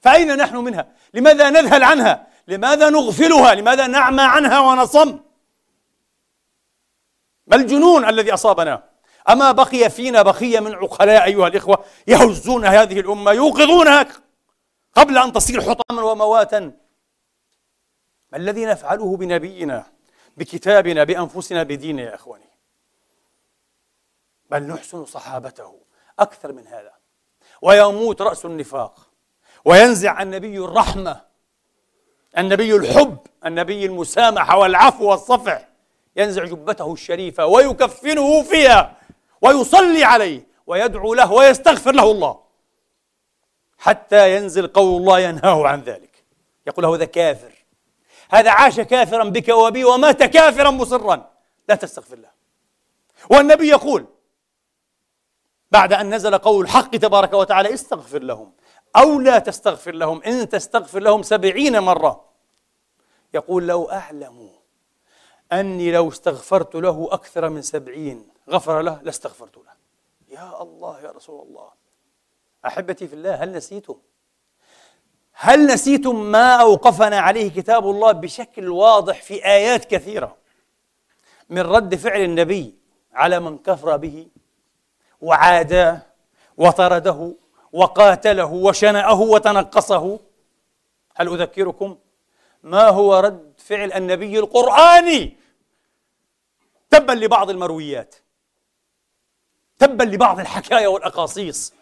[0.00, 5.18] فأين نحن منها؟ لماذا نذهل عنها؟ لماذا نغفلها؟ لماذا نعمى عنها ونصم؟
[7.46, 8.82] ما الجنون الذي أصابنا؟
[9.28, 14.06] أما بقي فينا بقية من عقلاء أيها الإخوة يهزون هذه الأمة يوقظونها
[14.94, 16.60] قبل أن تصير حطاما ومواتا.
[18.32, 19.86] ما الذي نفعله بنبينا
[20.36, 22.55] بكتابنا بأنفسنا بديننا يا إخواني؟
[24.50, 25.74] بل نحسن صحابته
[26.18, 26.92] أكثر من هذا.
[27.62, 29.10] ويموت رأس النفاق.
[29.64, 31.20] وينزع النبي الرحمة
[32.38, 35.68] النبي الحب النبي المسامحة والعفو والصفح
[36.16, 38.96] ينزع جبته الشريفة ويكفنه فيها
[39.42, 42.40] ويصلي عليه ويدعو له ويستغفر له الله.
[43.78, 46.24] حتى ينزل قول الله ينهاه عن ذلك.
[46.66, 47.52] يقول له هذا كافر.
[48.30, 51.30] هذا عاش كافرا بك وبي ومات كافرا مصرا.
[51.68, 52.30] لا تستغفر له.
[53.30, 54.06] والنبي يقول
[55.70, 58.52] بعد أن نزل قول الحق تبارك وتعالى استغفر لهم
[58.96, 62.24] أو لا تستغفر لهم إن تستغفر لهم سبعين مرة.
[63.34, 64.50] يقول لو أعلم
[65.52, 69.72] أني لو استغفرت له أكثر من سبعين غفر له لاستغفرت له.
[70.28, 71.70] يا الله يا رسول الله.
[72.66, 73.94] أحبتي في الله هل نسيتم؟
[75.32, 80.36] هل نسيتم ما أوقفنا عليه كتاب الله بشكل واضح في آيات كثيرة؟
[81.48, 82.74] من رد فعل النبي
[83.12, 84.28] على من كفر به.
[85.20, 86.02] وعاداه
[86.56, 87.34] وطرده
[87.72, 90.20] وقاتله وشنأه وتنقصه.
[91.16, 91.98] هل أذكركم
[92.62, 95.36] ما هو رد فعل النبي القرآني؟
[96.90, 98.14] تبا لبعض المرويات
[99.78, 101.74] تبا لبعض الحكايا والأقاصيص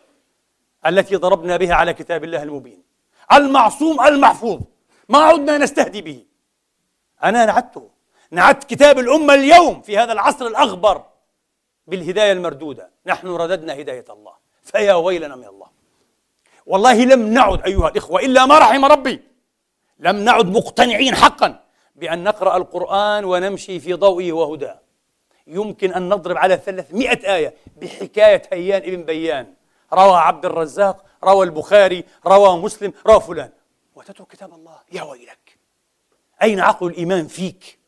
[0.87, 2.83] التي ضربنا بها على كتاب الله المبين.
[3.33, 4.61] المعصوم المحفوظ
[5.09, 6.25] ما عدنا نستهدي به.
[7.25, 7.91] أنا نعدته
[8.31, 11.05] نعدت كتاب الأمة اليوم في هذا العصر الأغبر.
[11.87, 12.91] بالهداية المردودة.
[13.07, 14.33] نحن رددنا هداية الله.
[14.63, 15.67] فيا ويلنا من الله.
[16.67, 19.21] والله لم نعد أيها الإخوة إلا ما رحم ربي.
[19.99, 21.65] لم نعد مقتنعين حقا
[21.97, 24.81] بأن نقرأ القرآن ونمشي في ضوئه وهداه.
[25.47, 29.55] يمكن أن نضرب على ثلاثمائة آية بحكاية هيان ابن بيان.
[29.93, 33.51] روى عبد الرزاق روى البخاري روى مسلم روى فلان.
[33.95, 34.79] وتترك كتاب الله.
[34.93, 35.59] يا ويلك.
[36.43, 37.79] أين عقل الإيمان فيك؟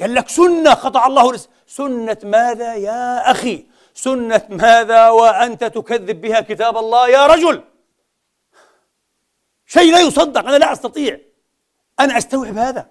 [0.00, 1.50] قال لك سنة قطع الله رزق.
[1.66, 7.64] سنة ماذا يا أخي؟ سنة ماذا وأنت تكذب بها كتاب الله يا رجل؟
[9.66, 11.20] شيء لا يصدق أنا لا أستطيع.
[12.00, 12.86] أن أستوعب هذا.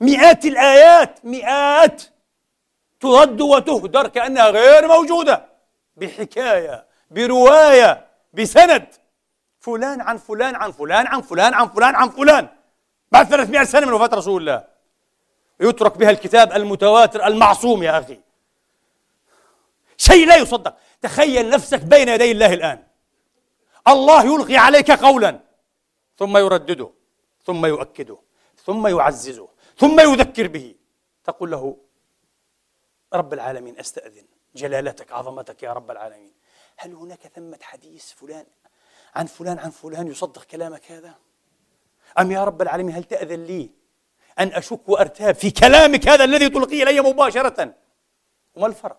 [0.00, 2.02] مئات الآيات مئات
[3.00, 5.46] ترد وتهدر كأنها غير موجودة.
[5.96, 8.86] بحكاية برواية بسند.
[9.60, 12.48] فلان عن فلان عن فلان عن فلان عن فلان عن فلان.
[13.12, 14.71] بعد 300 سنة من وفاة رسول الله.
[15.60, 18.20] يترك بها الكتاب المتواتر المعصوم يا أخي.
[19.96, 20.76] شيء لا يصدق.
[21.02, 22.86] تخيل نفسك بين يدي الله الآن.
[23.88, 25.40] الله يلقي عليك قولا.
[26.18, 26.90] ثم يردده.
[27.44, 28.18] ثم يؤكده.
[28.64, 29.48] ثم يعززه.
[29.78, 30.74] ثم يذكر به.
[31.24, 31.76] تقول له
[33.14, 34.26] رب العالمين أستأذن.
[34.54, 36.32] جلالتك عظمتك يا رب العالمين.
[36.76, 38.46] هل هناك ثمة حديث فلان؟
[39.14, 41.14] عن فلان عن فلان يصدق كلامك هذا؟
[42.18, 43.70] أم يا رب العالمين هل تأذن لي؟
[44.38, 47.74] أن أشك وأرتاب في كلامك هذا الذي تلقيه إلي مباشرة
[48.54, 48.98] وما الفرق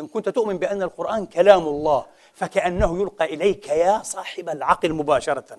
[0.00, 5.58] إن كنت تؤمن بأن القرآن كلام الله فكأنه يلقى إليك يا صاحب العقل مباشرة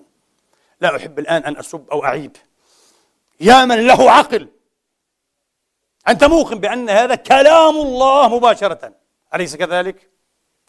[0.80, 2.36] لا أحب الآن أن أسب أو أعيب
[3.40, 4.48] يا من له عقل
[6.08, 8.92] أنت موقن بأن هذا كلام الله مباشرة
[9.34, 10.10] أليس كذلك؟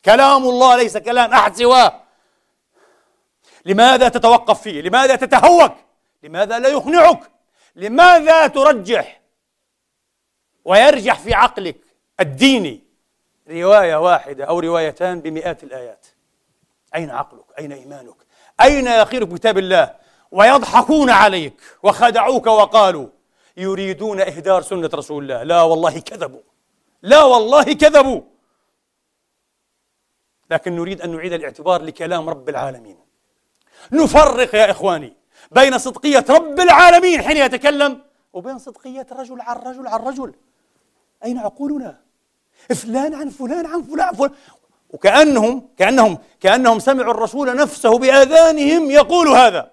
[0.06, 2.04] كلام الله ليس كلام أحد سواه
[3.66, 5.72] لماذا تتوقف فيه؟ لماذا تتهوك؟
[6.24, 7.32] لماذا لا يقنعك؟
[7.76, 9.22] لماذا ترجح
[10.66, 11.78] ويرجح في عقلك
[12.20, 12.84] الديني
[13.50, 16.06] رواية واحدة أو روايتان بمئات الآيات.
[16.96, 18.16] أين عقلك؟ أين إيمانك؟
[18.62, 19.96] أين يخيرك كتاب الله؟
[20.32, 23.08] ويضحكون عليك وخدعوك وقالوا
[23.58, 25.44] يريدون إهدار سنة رسول الله.
[25.44, 26.42] لا والله كذبوا.
[27.02, 28.22] لا والله كذبوا.
[30.52, 32.98] لكن نريد أن نعيد الاعتبار لكلام رب العالمين.
[33.92, 35.19] نفرق يا إخواني.
[35.52, 38.02] بين صدقية رب العالمين حين يتكلم
[38.34, 40.34] وبين صدقية رجل عن رجل عن رجل.
[41.26, 42.02] أين عقولنا؟
[42.76, 44.16] فلان عن فلان عن فلان.
[44.16, 44.32] فلان
[44.90, 49.72] وكأنهم كأنهم كأنهم سمعوا الرسول نفسه بآذانهم يقول هذا.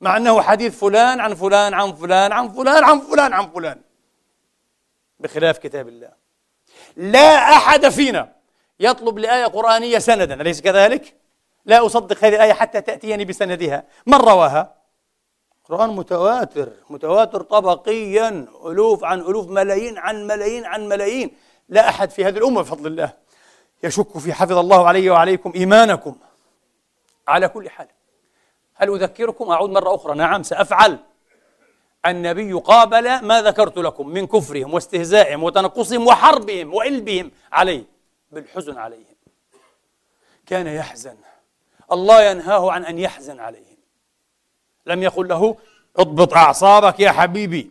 [0.00, 3.80] مع أنه حديث فلان عن فلان عن فلان عن فلان عن فلان عن فلان.
[5.20, 6.10] بخلاف كتاب الله.
[6.96, 8.32] لا أحد فينا
[8.80, 10.34] يطلب لآية قرآنية سندا.
[10.34, 11.16] أليس كذلك؟
[11.64, 13.84] لا أصدق هذه الآية حتى تأتيني بسندها.
[14.06, 14.81] من رواها؟
[15.68, 21.36] قرآن متواتر متواتر طبقيا ألوف عن ألوف ملايين عن ملايين عن ملايين.
[21.68, 23.12] لا أحد في هذه الأمة بفضل الله
[23.82, 26.16] يشك في حفظ الله علي وعليكم إيمانكم.
[27.28, 27.86] على كل حال
[28.74, 30.14] هل أذكركم؟ أعود مرة أخرى.
[30.14, 30.98] نعم سأفعل.
[32.06, 37.84] النبي قابل ما ذكرت لكم من كفرهم واستهزائهم وتنقصهم وحربهم وإلبهم عليه
[38.30, 39.16] بالحزن عليهم.
[40.46, 41.16] كان يحزن.
[41.92, 43.71] الله ينهاه عن أن يحزن عليهم.
[44.86, 45.56] لم يقل له
[45.96, 47.70] اضبط أعصابك يا حبيبي.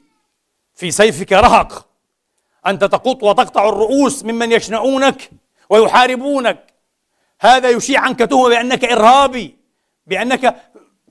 [0.75, 1.85] في سيفك رهق.
[2.67, 5.31] أنت تقط وتقطع الرؤوس ممن يشنعونك
[5.69, 6.73] ويحاربونك.
[7.39, 9.57] هذا يشيع عنك تهمة بأنك إرهابي
[10.07, 10.55] بأنك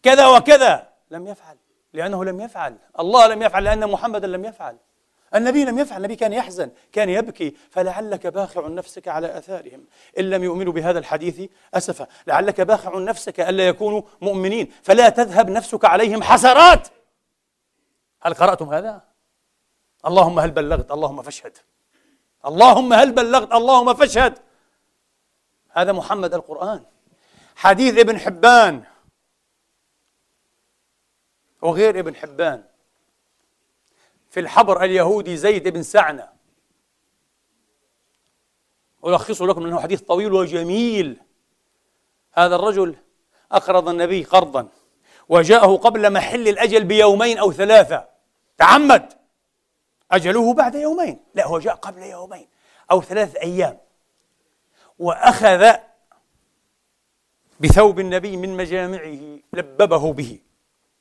[0.03, 0.89] كذا وكذا.
[1.11, 1.57] لم يفعل
[1.93, 2.77] لأنه لم يفعل.
[3.01, 4.77] الله لم يفعل لأن محمدا لم يفعل.
[5.35, 9.85] النبي لم يفعل النبي كان يحزن كان يبكي فلعلك باخع نفسك على آثارهم.
[10.19, 14.73] إن لم يؤمنوا بهذا الحديث اسفا لعلك باخع نفسك ألا يكونوا مؤمنين.
[14.83, 16.89] فلا تذهب نفسك عليهم حسرات.
[18.23, 19.03] هل قرأتم هذا؟
[20.07, 21.59] اللهم هل بلغت اللهم فاشهد.
[22.47, 24.39] اللهم هل بلغت اللهم فاشهد.
[25.71, 26.85] هذا محمد القرآن.
[27.57, 28.85] حديث ابن حبان.
[31.63, 32.70] وغير ابن حبان.
[34.31, 36.29] في الحبر اليهودي زيد بن سعنة.
[39.07, 41.17] ألخصه لكم أنه حديث طويل وجميل.
[42.33, 42.97] هذا الرجل
[43.53, 44.69] أقرض النبي قرضا
[45.29, 48.09] وجاءه قبل محل الأجل بيومين أو ثلاثة.
[48.59, 49.13] تعمد.
[50.11, 51.19] أجله بعد يومين.
[51.35, 52.49] لا هو جاء قبل يومين
[52.91, 53.79] أو ثلاث أيام.
[54.99, 55.73] وأخذ
[57.61, 60.39] بثوب النبي من مجامعه لببه به.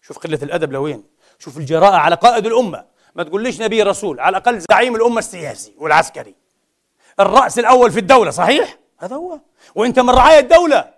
[0.01, 1.03] شوف قلة الأدب لوين.
[1.39, 2.88] شوف الجراءة على قائد الأمة.
[3.19, 6.35] ما تقوليش نبي رسول على الأقل زعيم الأمة السياسي والعسكري.
[7.19, 9.39] الرأس الأول في الدولة صحيح؟ هذا هو.
[9.75, 10.93] وأنت من رعايا الدولة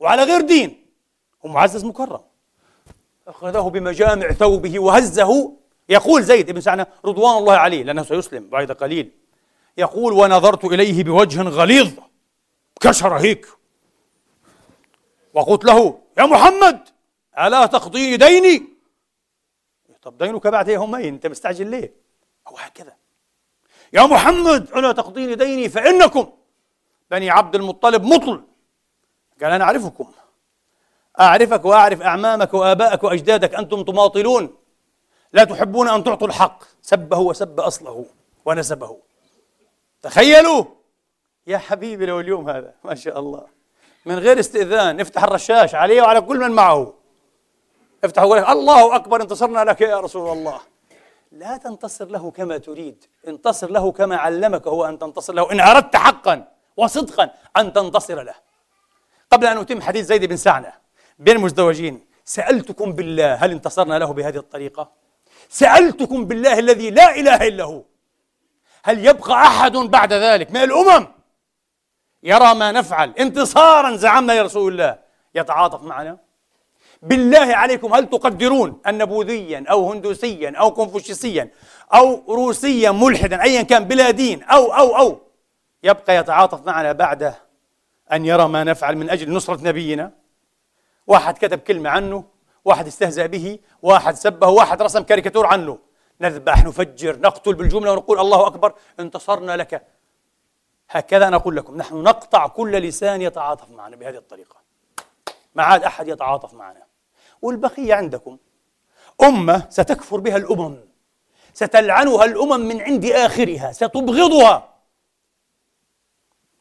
[0.00, 0.86] وعلى غير دين.
[1.42, 2.20] ومعزز مكرم.
[3.28, 5.52] أخذه بمجامع ثوبه وهزه.
[5.88, 9.10] يقول زيد بن سعنة رضوان الله عليه لأنه سيسلم بعد قليل.
[9.78, 11.90] يقول ونظرت إليه بوجه غليظ
[12.80, 13.46] كشر هيك.
[15.34, 16.88] وقلت له يا محمد
[17.38, 18.77] ألا تقضي ديني
[20.02, 21.92] طب دينك بعد يومين انت مستعجل ليه؟
[22.48, 22.96] هو هكذا.
[23.92, 26.32] يا محمد الا تقضيني ديني فإنكم
[27.10, 28.44] بني عبد المطلب مطل.
[29.42, 30.12] قال أنا أعرفكم.
[31.20, 34.56] أعرفك وأعرف أعمامك وآبائك وأجدادك أنتم تماطلون.
[35.32, 36.62] لا تحبون أن تعطوا الحق.
[36.82, 38.06] سبه وسب أصله
[38.44, 38.98] ونسبه.
[40.02, 40.64] تخيلوا!
[41.46, 43.46] يا حبيبي لو اليوم هذا ما شاء الله.
[44.06, 46.94] من غير استئذان افتح الرشاش عليه وعلى كل من معه.
[48.04, 50.60] افتح وقول الله أكبر انتصرنا لك يا رسول الله.
[51.32, 53.04] لا تنتصر له كما تريد.
[53.28, 55.52] انتصر له كما علمك هو أن تنتصر له.
[55.52, 58.34] إن أردت حقا وصدقا أن تنتصر له.
[59.30, 60.72] قبل أن أتم حديث زيد بن سعنة
[61.18, 64.90] بين المزدوجين سألتكم بالله هل انتصرنا له بهذه الطريقة؟
[65.48, 67.82] سألتكم بالله الذي لا إله إلا هو.
[68.84, 71.06] هل يبقى أحد بعد ذلك من الأمم؟
[72.22, 73.14] يرى ما نفعل.
[73.18, 74.98] انتصارا زعمنا يا رسول الله.
[75.34, 76.27] يتعاطف معنا.
[77.02, 81.50] بالله عليكم هل تقدرون أن بوذيا أو هندوسيا أو كونفوشيسيا
[81.94, 85.20] أو روسيا ملحدا أيا كان بلا دين أو أو أو
[85.82, 87.34] يبقى يتعاطف معنا بعد
[88.12, 90.12] أن يرى ما نفعل من أجل نصرة نبينا؟
[91.06, 92.24] واحد كتب كلمة عنه
[92.64, 95.78] واحد استهزأ به واحد سبه واحد رسم كاريكاتور عنه.
[96.20, 99.86] نذبح نفجر نقتل بالجملة ونقول الله أكبر انتصرنا لك.
[100.90, 104.56] هكذا نقول لكم نحن نقطع كل لسان يتعاطف معنا بهذه الطريقة.
[105.54, 106.87] ما عاد أحد يتعاطف معنا.
[107.42, 108.38] والبقية عندكم.
[109.22, 110.76] أمة ستكفر بها الأمم
[111.54, 114.74] ستلعنها الأمم من عند آخرها ستبغضها.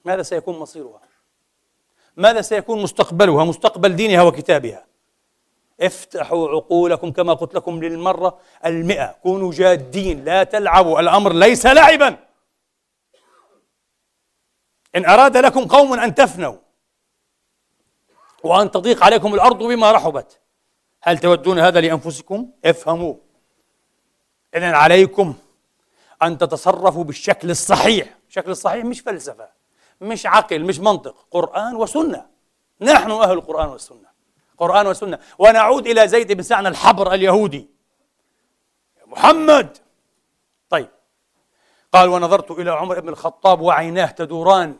[0.06, 1.02] ماذا سيكون مصيرها؟
[2.18, 4.86] ماذا سيكون مستقبلها؟ مستقبل دينها وكتابها.
[5.82, 9.16] افتحوا عقولكم كما قلت لكم للمرة المئة.
[9.24, 11.00] كونوا جادين لا تلعبوا.
[11.00, 12.18] الأمر ليس لعبا
[14.96, 16.56] إن أراد لكم قوم أن تفنوا
[18.44, 20.40] وأن تضيق عليكم الأرض بما رحبت
[21.02, 23.16] هل تودون هذا لأنفسكم؟ افهموا.
[24.56, 25.34] إذن عليكم
[26.24, 28.18] أن تتصرفوا بالشكل الصحيح.
[28.30, 29.50] الشكل الصحيح مش فلسفة
[30.02, 31.28] مش عقل مش منطق.
[31.32, 32.26] قرآن وسنة.
[32.82, 34.08] نحن أهل القرآن والسنة.
[34.58, 35.20] قرآن وسنة.
[35.40, 37.70] ونعود إلى زيد بن سعن الحبر اليهودي.
[39.08, 39.78] محمد.
[40.70, 40.90] طيب.
[41.94, 44.80] قال ونظرت إلى عمر بن الخطاب وعيناه تدوران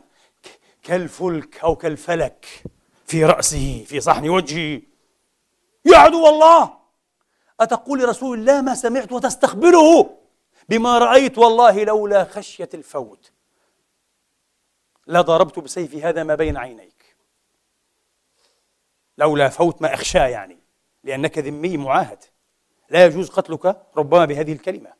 [0.82, 2.46] كالفلك أو كالفلك
[3.06, 4.80] في رأسه في صحن وجهه.
[5.84, 6.78] يا عدو الله.
[7.60, 10.16] أتقول لرسول الله ما سمعت وتستقبله
[10.68, 13.32] بما رأيت؟ والله لولا خشية الفوت
[15.06, 17.16] لضربت بسيفي هذا ما بين عينيك.
[19.18, 20.58] لولا فوت ما أخشاه يعني
[21.04, 22.24] لأنك ذمي معاهد.
[22.90, 24.92] لا يجوز قتلك ربما بهذه الكلمة.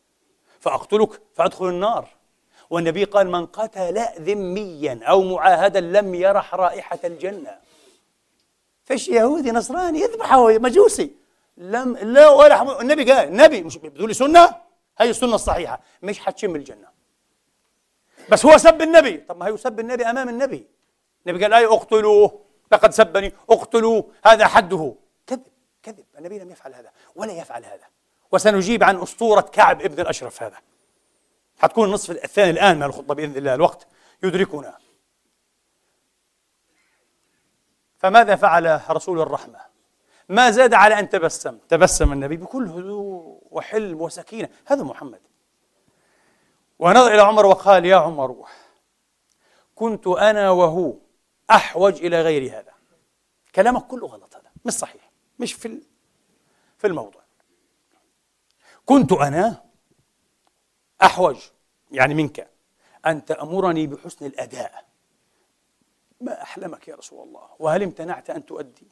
[0.60, 2.08] فأقتلك فأدخل النار.
[2.70, 7.58] والنبي قال من قتل ذميا أو معاهدا لم يرح رائحة الجنة.
[8.88, 11.10] فيش يهودي نصراني يذبحه مجوسي.
[11.56, 14.54] لم لا ولا النبي قال النبي مش بتقول سنة؟
[14.98, 15.80] هي السنة الصحيحة.
[16.02, 16.88] مش حتشم الجنة.
[18.30, 19.16] بس هو سب النبي.
[19.16, 20.66] طب ما هي يسب النبي أمام النبي.
[21.26, 22.40] النبي قال أي أقتلوه؟
[22.72, 23.32] لقد سبني.
[23.50, 24.10] أقتلوه.
[24.24, 24.94] هذا حده.
[25.26, 25.42] كذب.
[25.82, 26.04] كذب.
[26.18, 26.90] النبي لم يفعل هذا.
[27.16, 27.86] ولا يفعل هذا.
[28.32, 30.56] وسنجيب عن أسطورة كعب ابن الأشرف هذا.
[31.58, 33.54] حتكون النصف الثاني الآن من الخطبة بإذن الله.
[33.54, 33.86] الوقت
[34.22, 34.78] يدركنا.
[37.98, 39.60] فماذا فعل رسول الرحمة؟
[40.28, 41.58] ما زاد على أن تبسم.
[41.68, 44.48] تبسم النبي بكل هدوء وحلم وسكينة.
[44.66, 45.20] هذا محمد.
[46.78, 48.46] ونظر إلى عمر وقال يا عمر
[49.74, 50.94] كنت أنا وهو
[51.50, 52.72] أحوج إلى غير هذا.
[53.54, 54.50] كلامك كله غلط هذا.
[54.64, 55.10] مش صحيح.
[55.38, 55.82] مش في
[56.78, 57.22] في الموضوع.
[58.86, 59.64] كنت أنا
[61.02, 61.36] أحوج
[61.90, 62.50] يعني منك
[63.06, 64.87] أن تأمرني بحسن الأداء.
[66.20, 68.88] ما أحلمك يا رسول الله؟ وهل امتنعت أن تؤدي؟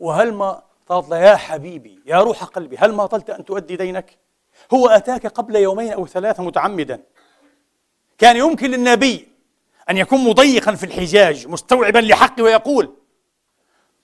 [0.00, 4.18] وهل ما طلت يا حبيبي يا روح قلبي هل ما طلت أن تؤدي دينك؟
[4.74, 7.02] هو أتاك قبل يومين أو ثلاثة متعمدا.
[8.18, 9.28] كان يمكن للنبي
[9.90, 12.96] أن يكون مضيقا في الحجاج مستوعبا لحقه ويقول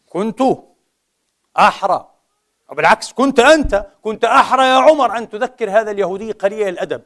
[0.08, 0.42] كنت
[1.58, 2.10] أحرى.
[2.70, 7.02] وبالعكس كنت أنت كنت أحرى يا عمر أن تذكر هذا اليهودي قليل الأدب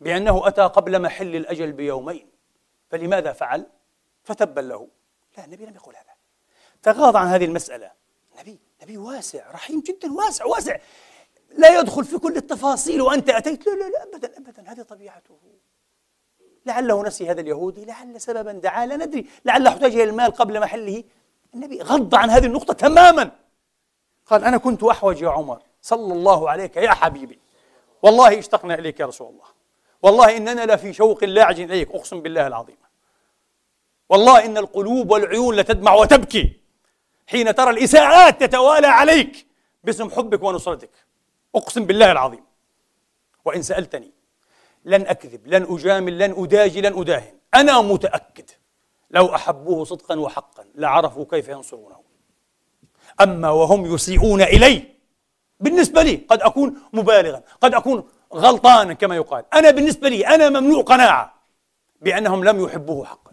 [0.00, 2.26] بأنه أتى قبل محل الأجل بيومين.
[2.90, 3.66] فلماذا فعل؟
[4.24, 4.88] فتبا له.
[5.38, 6.14] لا النبي لم يقل هذا.
[6.82, 7.90] تغاضى عن هذه المسألة.
[8.40, 10.76] نبي نبي واسع رحيم جدا واسع واسع.
[11.58, 13.66] لا يدخل في كل التفاصيل وأنت أتيت.
[13.66, 15.38] لا لا لا أبدا أبدا هذه طبيعته.
[16.66, 19.26] لعله نسي هذا اليهودي لعل سببا دعا لا ندري.
[19.44, 21.04] لعل احتاج إلى المال قبل محله.
[21.54, 23.30] النبي غض عن هذه النقطة تماما.
[24.26, 25.62] قال أنا كنت أحوج يا عمر.
[25.82, 27.38] صلى الله عليك يا حبيبي.
[28.02, 29.46] والله اشتقنا إليك يا رسول الله.
[30.02, 31.90] والله إننا لفي شوق لاعج إليك.
[31.90, 32.76] أقسم بالله العظيم.
[34.12, 36.52] والله إن القلوب والعيون لتدمع وتبكي
[37.26, 39.46] حين ترى الإساءات تتوالى عليك
[39.84, 40.90] باسم حبك ونصرتك.
[41.54, 42.44] أقسم بالله العظيم.
[43.44, 44.10] وإن سألتني
[44.84, 47.34] لن أكذب لن أجامل لن أداجي لن أداهن.
[47.54, 48.50] أنا متأكد
[49.10, 51.96] لو أحبوه صدقا وحقا لعرفوا كيف ينصرونه.
[53.20, 54.84] أما وهم يسيئون إلي
[55.60, 59.44] بالنسبة لي قد أكون مبالغا قد أكون غلطانا كما يقال.
[59.54, 61.34] أنا بالنسبة لي أنا مملوء قناعة
[62.00, 63.31] بأنهم لم يحبوه حقا.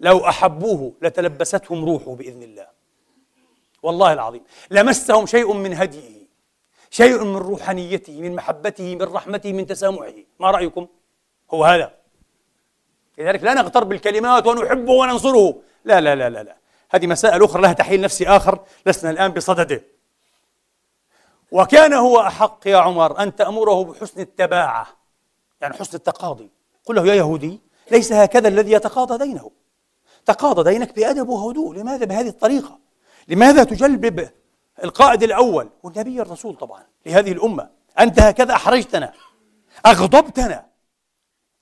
[0.00, 2.66] لو أحبوه لتلبستهم روحه بإذن الله.
[3.82, 4.42] والله العظيم.
[4.70, 6.18] لمسهم شيء من هديه
[6.90, 10.14] شيء من روحانيته من محبته من رحمته من تسامحه.
[10.40, 10.86] ما رأيكم؟
[11.50, 11.94] هو هذا.
[13.18, 15.54] لذلك لا نغتر بالكلمات ونحبه وننصره.
[15.84, 16.56] لا لا لا لا لا.
[16.90, 19.82] هذه مسائل أخرى لها تحليل نفسي آخر لسنا الآن بصدده.
[21.52, 24.86] وكان هو أحق يا عمر أن تأمره بحسن التباعة
[25.60, 26.50] يعني حسن التقاضي.
[26.84, 29.50] قل له يا يهودي ليس هكذا الذي يتقاضى دينه.
[30.28, 31.74] تقاضى دينك بأدب وهدوء.
[31.74, 32.78] لماذا بهذه الطريقة؟
[33.28, 34.30] لماذا تجلب
[34.84, 39.12] القائد الأول والنبي الرسول طبعا لهذه الأمة؟ أنت هكذا أحرجتنا
[39.86, 40.66] أغضبتنا.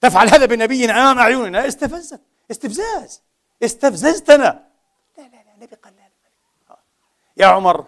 [0.01, 1.67] تفعل هذا بنبينا أمام أعيننا.
[1.69, 3.23] استفزك استفزاز
[3.63, 4.67] استفززتنا.
[5.19, 6.03] لا لا لا النبي قال لا,
[6.69, 6.77] لا.
[7.37, 7.85] يا عمر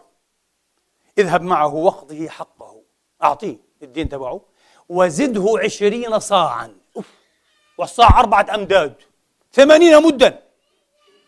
[1.19, 2.83] اذهب معه واقضه حقه.
[3.23, 4.41] أعطيه الدين تبعه.
[4.89, 6.77] وزده عشرين صاعا.
[6.97, 7.11] أوف.
[7.79, 8.95] والصاع أربعة أمداد
[9.53, 10.48] ثمانين مدا.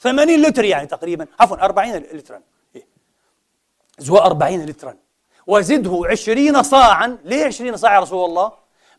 [0.01, 1.27] ثمانين لتر يعني تقريبا.
[1.41, 2.43] عفوا أربعين لترا.
[2.77, 2.87] إيه.
[3.99, 4.97] زواء أربعين لترا.
[5.47, 7.19] وزده عشرين صاعا.
[7.25, 8.53] ليه عشرين صاع يا رسول الله؟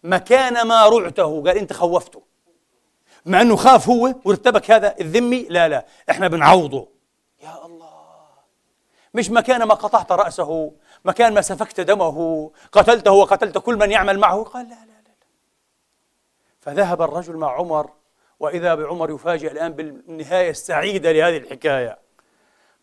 [0.04, 1.44] مكان ما رعته.
[1.44, 2.22] قال أنت خوفته.
[3.26, 5.48] مع أنه خاف هو وارتبك هذا الذمي.
[5.50, 5.86] لا لا.
[6.10, 6.88] إحنا بنعوضه.
[7.44, 7.92] يا الله.
[9.14, 10.72] مش مكان ما قطعت رأسه.
[11.06, 12.52] مكان ما سفكت دمه.
[12.72, 14.44] قتلته وقتلت كل من يعمل معه.
[14.44, 15.28] قال لا لا لا, لا.
[16.62, 17.90] فذهب الرجل مع عمر.
[18.42, 22.00] وإذا بعمر يفاجئ الآن بالنهاية السعيدة لهذه الحكاية.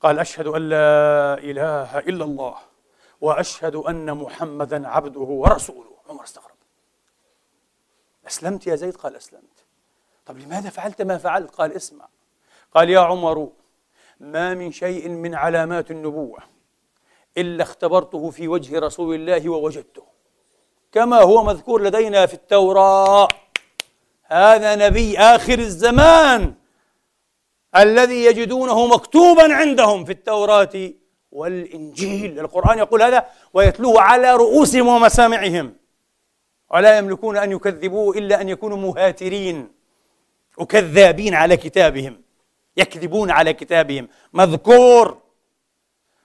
[0.01, 2.57] قال أشهد أن لا إله إلا الله
[3.21, 5.91] وأشهد أن محمدا عبده ورسوله.
[6.09, 6.57] عمر استغرب.
[8.27, 9.65] أسلمت يا زيد؟ قال أسلمت.
[10.27, 12.09] طب لماذا فعلت ما فعلت؟ قال اسمع.
[12.75, 13.49] قال يا عمر
[14.21, 16.39] ما من شيء من علامات النبوة
[17.37, 20.03] إلا اختبرته في وجه رسول الله ووجدته
[20.93, 23.29] كما هو مذكور لدينا في التوراة.
[24.29, 26.55] هذا نبي آخر الزمان
[27.77, 30.91] الذي يجدونه مكتوبا عندهم في التوراة
[31.33, 32.41] والإنجيل.
[32.41, 35.75] القرآن يقول هذا ويتلوه على رؤوسهم ومسامعهم.
[36.71, 39.69] ولا يملكون أن يكذبوه إلا أن يكونوا مهاترين
[40.59, 42.23] وكذابين على كتابهم
[42.77, 44.09] يكذبون على كتابهم.
[44.33, 45.19] مذكور.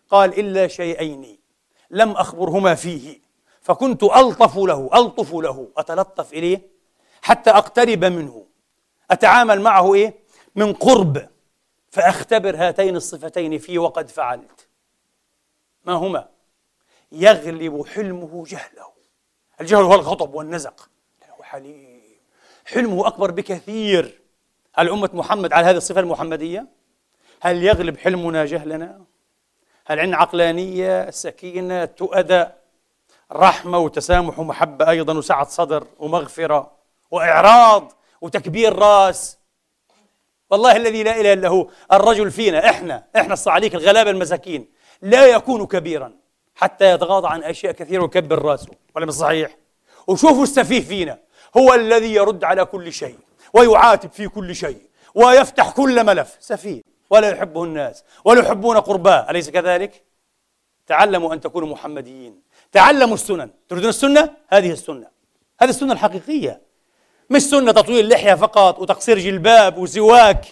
[0.10, 1.38] قال إلا شيئين
[1.92, 3.20] لم أخبرهما فيه
[3.62, 6.73] فكنت ألطف له ألطف له أتلطف إليه.
[7.24, 8.46] حتى أقترب منه.
[9.12, 10.14] أتعامل معه إيه؟
[10.56, 11.30] من قرب.
[11.92, 14.68] فأختبر هاتين الصفتين فيه وقد فعلت.
[15.86, 16.30] ما هما؟
[17.12, 18.94] يغلب حلمه جهله.
[19.62, 20.90] الجهل هو الغضب والنزق.
[21.30, 22.02] هو حليم.
[22.66, 24.22] حلمه أكبر بكثير.
[24.76, 26.68] هل أمة محمد على هذه الصفة المحمدية؟
[27.42, 29.04] هل يغلب حلمنا جهلنا؟
[29.86, 32.46] هل عندنا عقلانية، سكينة، تؤدى،
[33.32, 36.83] رحمة وتسامح ومحبة أيضا وسعة صدر ومغفرة؟
[37.14, 37.92] وإعراض
[38.22, 39.38] وتكبير راس.
[40.50, 44.68] والله الذي لا إله إلا هو الرجل فينا إحنا إحنا الصعاليك الغلابة المساكين
[45.02, 46.12] لا يكون كبيرا
[46.56, 49.58] حتى يتغاضى عن أشياء كثيرة ويكبر راسه ولا مش صحيح؟
[50.08, 51.20] وشوفوا السفيه فينا
[51.58, 53.18] هو الذي يرد على كل شيء
[53.54, 54.82] ويعاتب في كل شيء
[55.16, 56.38] ويفتح كل ملف.
[56.40, 56.82] سفيه.
[57.10, 59.30] ولا يحبه الناس ولا يحبون قرباه.
[59.30, 60.04] أليس كذلك؟
[60.88, 62.42] تعلموا أن تكونوا محمديين.
[62.72, 63.50] تعلموا السنن.
[63.70, 65.08] تريدون السنة؟ هذه السنة.
[65.60, 66.73] هذه السنة الحقيقية.
[67.34, 70.46] مش سنة تطويل اللحية فقط وتقصير جلباب وزواك.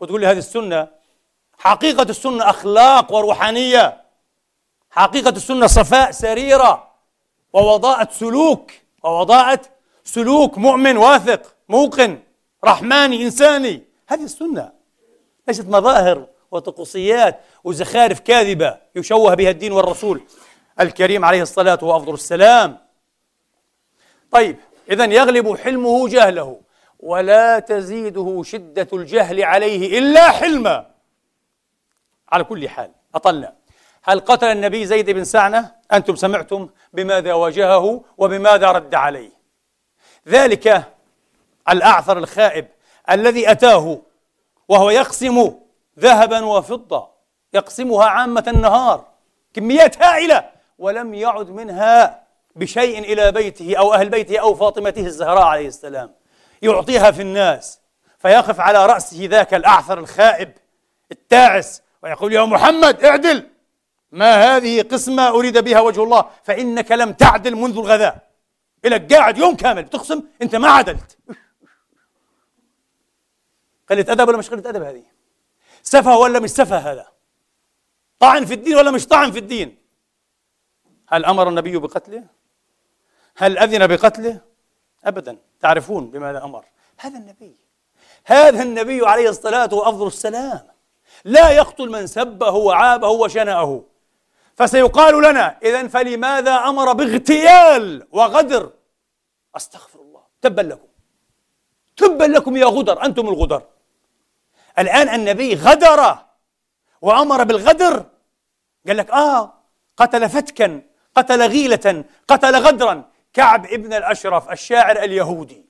[0.00, 0.88] وتقول لي هذه السنة
[1.58, 4.04] حقيقة السنة أخلاق وروحانية.
[4.90, 6.90] حقيقة السنة صفاء سريرة
[7.52, 8.70] ووضاءة سلوك
[9.04, 9.60] ووضاءة
[10.04, 12.18] سلوك مؤمن واثق موقن
[12.64, 13.82] رحماني إنساني.
[14.08, 14.72] هذه السنة
[15.48, 20.22] ليست مظاهر وطقوسيات وزخارف كاذبة يشوه بها الدين والرسول
[20.80, 22.78] الكريم عليه الصلاة وأفضل السلام
[24.30, 24.56] طيب
[24.90, 26.60] إذا يغلب حلمه جهله
[27.00, 30.86] ولا تزيده شدة الجهل عليه إلا حلما.
[32.28, 33.52] على كل حال أطلنا.
[34.02, 39.30] هل قتل النبي زيد بن سعنة؟ أنتم سمعتم بماذا واجهه وبماذا رد عليه.
[40.28, 40.84] ذلك
[41.68, 42.68] الأعثر الخائب
[43.10, 43.98] الذي أتاه
[44.68, 45.54] وهو يقسم
[45.98, 47.08] ذهبا وفضة
[47.52, 49.04] يقسمها عامة النهار
[49.54, 52.25] كميات هائلة ولم يعد منها
[52.56, 56.14] بشيء إلى بيته أو أهل بيته أو فاطمته الزهراء عليه السلام.
[56.62, 57.80] يعطيها في الناس
[58.18, 60.52] فيقف على رأسه ذاك الأعثر الخائب
[61.12, 63.50] التاعس ويقول يا محمد اعدل.
[64.12, 68.26] ما هذه قسمة أريد بها وجه الله؟ فإنك لم تعدل منذ الغذاء.
[68.84, 71.18] إلى قاعد يوم كامل بتقسم أنت ما عدلت.
[73.90, 75.02] قلة أدب ولا مش قلة أدب هذه؟
[75.82, 77.06] سفه ولا مش سفه هذا؟
[78.18, 79.78] طعن في الدين ولا مش طعن في الدين؟
[81.08, 82.24] هل أمر النبي بقتله؟
[83.36, 84.40] هل أذن بقتله؟
[85.04, 85.36] أبدا.
[85.60, 86.64] تعرفون بماذا أمر.
[86.98, 87.56] هذا النبي.
[88.24, 90.66] هذا النبي عليه الصلاة وأفضل السلام.
[91.24, 93.82] لا يقتل من سبه وعابه وشنأه.
[94.56, 98.70] فسيقال لنا إذا فلماذا أمر باغتيال وغدر؟
[99.56, 100.22] أستغفر الله.
[100.42, 100.88] تبا لكم.
[101.96, 103.04] تبا لكم يا غدر.
[103.04, 103.62] أنتم الغدر.
[104.78, 106.18] الآن النبي غدر
[107.02, 108.04] وأمر بالغدر.
[108.86, 109.52] قال لك آه
[109.96, 110.82] قتل فتكا
[111.14, 113.10] قتل غيلة قتل غدرا.
[113.36, 115.66] كعب ابن الأشرف الشاعر اليهودي.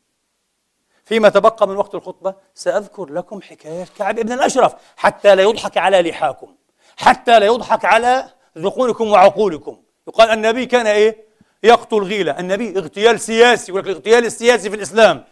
[1.04, 6.10] فيما تبقى من وقت الخطبة سأذكر لكم حكاية كعب ابن الأشرف حتى لا يضحك على
[6.10, 6.54] لحاكم
[6.96, 9.82] حتى لا يضحك على ذقونكم وعقولكم.
[10.08, 11.26] يقال النبي كان إيه؟
[11.62, 12.40] يقتل غيلة.
[12.40, 15.24] النبي اغتيال سياسي ولكن الاغتيال السياسي في الإسلام.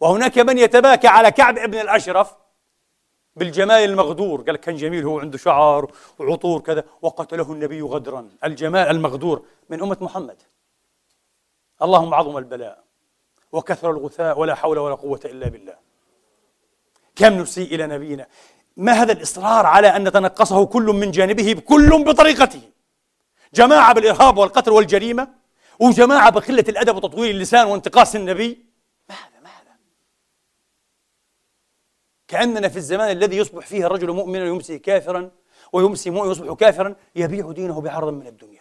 [0.00, 2.32] وهناك من يتباكى على كعب ابن الأشرف
[3.36, 4.42] بالجمال المغدور.
[4.42, 8.28] قال كان جميل هو عنده شعر وعطور كذا وقتله النبي غدرا.
[8.44, 10.36] الجمال المغدور من أمة محمد.
[11.82, 12.84] اللهم عظم البلاء
[13.52, 15.76] وكثر الغثاء ولا حول ولا قوة إلا بالله.
[17.16, 18.26] كم نسيء إلى نبينا.
[18.76, 22.62] ما هذا الإصرار على أن نتنقصه كل من جانبه كل بطريقته؟
[23.54, 25.28] جماعة بالإرهاب والقتل والجريمة؟
[25.80, 28.66] وجماعة بقلة الأدب وتطويل اللسان وانتقاص النبي؟
[29.08, 29.76] ما هذا ما هذا.
[32.28, 35.30] كأننا في الزمان الذي يصبح فيه الرجل مؤمنا ويمسي كافرا
[35.72, 38.57] ويمسي مؤمن ويصبح كافرا يبيع دينه بعرض من الدنيا.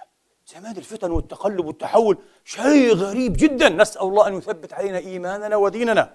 [0.53, 3.69] زمان الفتن والتقلب والتحول شيء غريب جدا.
[3.69, 6.13] نسأل الله أن يثبت علينا إيماننا وديننا.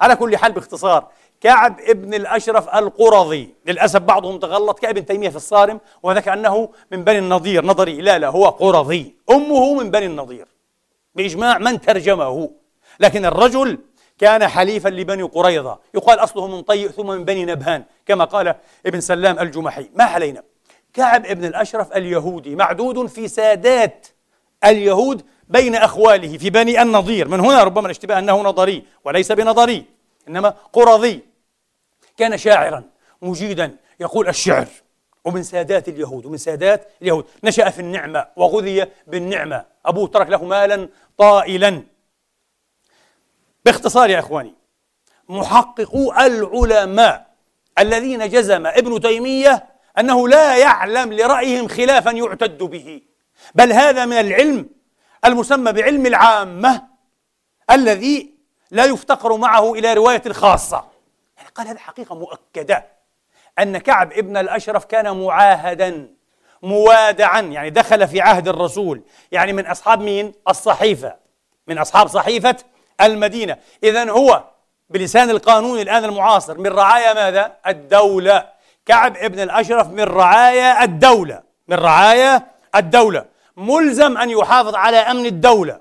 [0.00, 1.08] على كل حال باختصار
[1.40, 7.18] كعب ابن الأشرف القرظي للأسف بعضهم تغلط كابن تيمية في الصارم وذكر أنه من بني
[7.18, 9.14] النضير نظري لا لا هو قرظي.
[9.30, 10.46] أمه من بني النضير
[11.14, 12.50] بإجماع من ترجمه.
[13.00, 13.78] لكن الرجل
[14.18, 15.78] كان حليفا لبني قريظة.
[15.94, 18.54] يقال أصله من طي ثم من بني نبهان كما قال
[18.86, 19.90] ابن سلام الجمحي.
[19.94, 20.42] ما علينا؟
[20.94, 24.06] كعب ابن الأشرف اليهودي معدود في سادات
[24.64, 29.84] اليهود بين أخواله في بني النضير من هنا ربما الاشتباه أنه نظري وليس بنظري
[30.28, 31.20] إنما قرظي.
[32.16, 32.84] كان شاعرا
[33.22, 34.68] مجيدا يقول الشعر
[35.24, 37.24] ومن سادات اليهود ومن سادات اليهود.
[37.44, 39.64] نشأ في النعمة وغذي بالنعمة.
[39.86, 41.82] أبوه ترك له مالا طائلا.
[43.64, 44.54] باختصار يا إخواني
[45.28, 47.28] محققو العلماء
[47.78, 49.67] الذين جزم ابن تيمية
[49.98, 53.02] أنه لا يعلم لرأيهم خلافا يعتد به.
[53.54, 54.68] بل هذا من العلم
[55.24, 56.82] المسمى بعلم العامة
[57.70, 58.34] الذي
[58.70, 60.84] لا يفتقر معه إلى رواية الخاصة.
[61.36, 62.86] يعني قال هذه حقيقة مؤكدة
[63.58, 66.08] أن كعب ابن الأشرف كان معاهدا
[66.62, 69.02] موادعا يعني دخل في عهد الرسول.
[69.32, 71.16] يعني من أصحاب مين؟ الصحيفة.
[71.66, 72.56] من أصحاب صحيفة
[73.00, 73.56] المدينة.
[73.84, 74.44] إذا هو
[74.90, 76.58] بلسان القانون الآن المعاصر.
[76.58, 78.57] من رعايا ماذا؟ الدولة.
[78.88, 83.24] كعب ابن الأشرف من رعايا الدولة من رعايا الدولة.
[83.56, 85.80] ملزم أن يحافظ على أمن الدولة.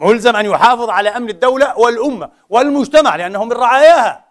[0.00, 4.24] ملزم أن يحافظ على أمن الدولة والأمة والمجتمع لأنه من رعاياها.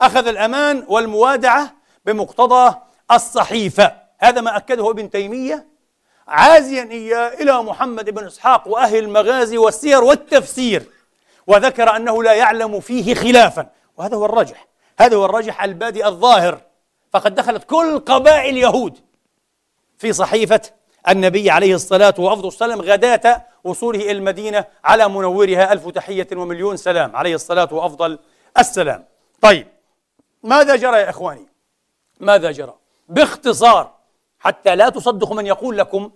[0.00, 1.74] أخذ الأمان والموادعة
[2.06, 2.74] بمقتضى
[3.10, 3.92] الصحيفة.
[4.18, 5.66] هذا ما أكده ابن تيمية
[6.28, 10.82] عازيا إياه إلى محمد بن إسحاق وأهل المغازي والسير والتفسير
[11.46, 13.66] وذكر أنه لا يعلم فيه خلافا.
[13.96, 14.66] وهذا هو الراجح
[14.98, 16.60] هذا هو الراجح البادئ الظاهر.
[17.12, 18.98] فقد دخلت كل قبائل اليهود
[19.98, 20.60] في صحيفة
[21.08, 27.34] النبي عليه الصلاة والسلام غداة وصوله إلى المدينة على منورها ألف تحية ومليون سلام عليه
[27.34, 28.18] الصلاة وأفضل
[28.58, 29.04] السلام.
[29.40, 29.66] طيب
[30.42, 31.48] ماذا جرى يا إخواني؟
[32.20, 32.74] ماذا جرى؟
[33.08, 33.94] باختصار
[34.38, 36.10] حتى لا تصدقوا من يقول لكم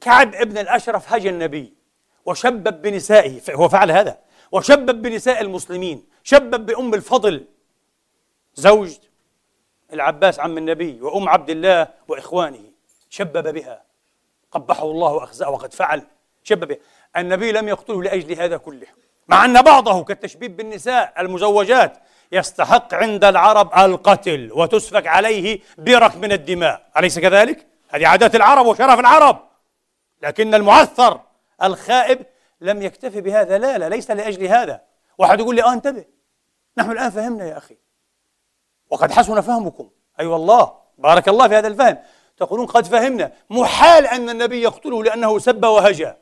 [0.00, 1.74] كعب ابن الأشرف هجى النبي
[2.26, 4.18] وشبب بنسائه هو فعل هذا
[4.52, 7.46] وشبب بنساء المسلمين شبب بأم الفضل
[8.54, 8.96] زوج
[9.92, 12.64] العباس عم النبي وأم عبد الله وإخوانه
[13.10, 13.82] شبب بها
[14.50, 16.02] قبحه الله وأخزاه وقد فعل
[16.42, 16.78] شبب بها.
[17.16, 18.86] النبي لم يقتله لأجل هذا كله
[19.28, 21.98] مع أن بعضه كالتشبيب بالنساء المزوجات
[22.32, 26.90] يستحق عند العرب القتل وتسفك عليه برك من الدماء.
[26.96, 29.48] أليس كذلك؟ هذه عادات العرب وشرف العرب.
[30.22, 31.20] لكن المعثر
[31.62, 32.26] الخائب
[32.60, 33.58] لم يكتفي بهذا.
[33.58, 34.80] لا لا ليس لأجل هذا.
[35.18, 36.04] واحد يقول لي آه انتبه.
[36.78, 37.76] نحن الآن فهمنا يا أخي.
[38.92, 39.82] وقد حسن فهمكم.
[39.84, 39.90] أي
[40.20, 41.98] أيوة والله بارك الله في هذا الفهم.
[42.36, 43.32] تقولون قد فهمنا.
[43.50, 46.12] محال أن النبي يقتله لأنه سب وهجى.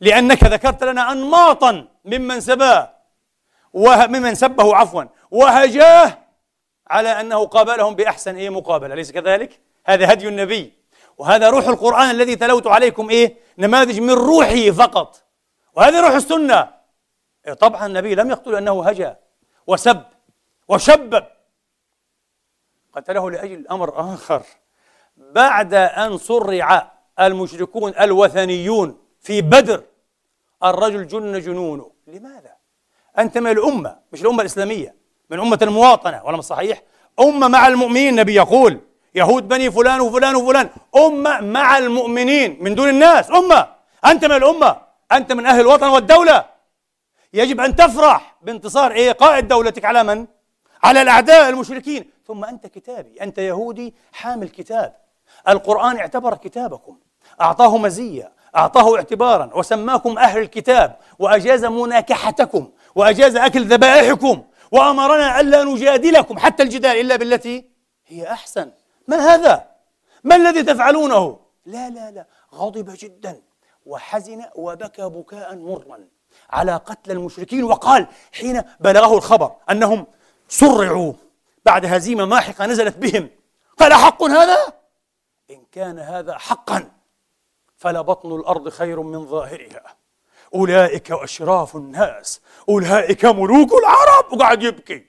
[0.00, 2.90] لأنك ذكرت لنا أنماطا ممن سباه
[3.72, 6.18] وممن سبه عفوا وهجاه
[6.86, 8.94] على أنه قابلهم بأحسن إيه مقابلة.
[8.94, 10.72] أليس كذلك؟ هذا هدي النبي.
[11.18, 15.22] وهذا روح القرآن الذي تلوت عليكم إيه؟ نماذج من روحه فقط.
[15.74, 16.68] وهذه روح السنة.
[17.46, 19.16] إيه طبعا النبي لم يقتل أنه هجا
[19.66, 20.02] وسب
[20.68, 21.24] وشبب.
[22.94, 24.42] قتله لأجل أمر آخر.
[25.16, 29.82] بعد أن صرع المشركون الوثنيون في بدر
[30.64, 31.90] الرجل جن جنونه.
[32.06, 32.52] لماذا؟
[33.18, 34.94] أنت من الأمة مش الأمة الإسلامية
[35.30, 36.24] من أمة المواطنة.
[36.24, 36.82] ولا صحيح؟
[37.20, 38.80] أمة مع المؤمنين النبي يقول
[39.14, 40.70] يهود بني فلان وفلان وفلان.
[40.96, 43.30] أمة مع المؤمنين من دون الناس.
[43.30, 43.68] أمة!
[44.06, 44.76] أنت من الأمة.
[45.12, 46.44] أنت من أهل الوطن والدولة.
[47.32, 50.26] يجب أن تفرح بانتصار إيه قائد دولتك على من؟
[50.82, 52.10] على الأعداء المشركين.
[52.28, 54.96] ثم أنت كتابي أنت يهودي حامل كتاب.
[55.48, 56.98] القرآن اعتبر كتابكم.
[57.40, 66.38] أعطاه مزية أعطاه اعتبارا وسماكم أهل الكتاب وأجاز مناكحتكم وأجاز أكل ذبائحكم وأمرنا ألا نجادلكم
[66.38, 67.70] حتى الجدال إلا بالتي
[68.06, 68.70] هي أحسن.
[69.08, 69.66] ما هذا؟
[70.24, 72.26] ما الذي تفعلونه؟ لا لا لا.
[72.54, 73.42] غضب جدا
[73.86, 76.08] وحزن وبكى بكاء مرا
[76.50, 80.06] على قتل المشركين وقال حين بلغه الخبر أنهم
[80.48, 81.12] صرعوا
[81.68, 83.30] بعد هزيمة ماحقة نزلت بهم.
[83.78, 84.72] قال حق هذا؟
[85.50, 86.90] إن كان هذا حقا
[87.76, 89.96] فلبطن الأرض خير من ظاهرها.
[90.54, 94.32] أولئك أشراف الناس أولئك ملوك العرب.
[94.32, 95.06] وقعد يبكي.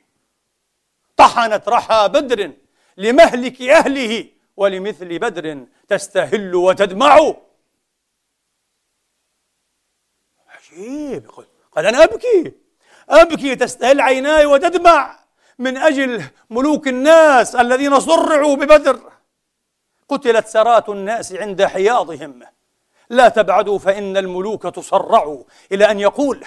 [1.17, 2.51] طحنت رحى بدر
[2.97, 7.33] لمهلك أهله ولمثل بدر تستهل وتدمع.
[10.47, 11.31] عجيب.
[11.71, 12.53] قال أنا أبكي.
[13.09, 15.18] أبكي تستهل عيناي وتدمع.
[15.59, 18.99] من أجل ملوك الناس الذين صرعوا ببدر.
[20.09, 22.39] قتلت سرات الناس عند حياضهم.
[23.09, 26.45] لا تبعدوا فإن الملوك تصرع إلى أن يقول.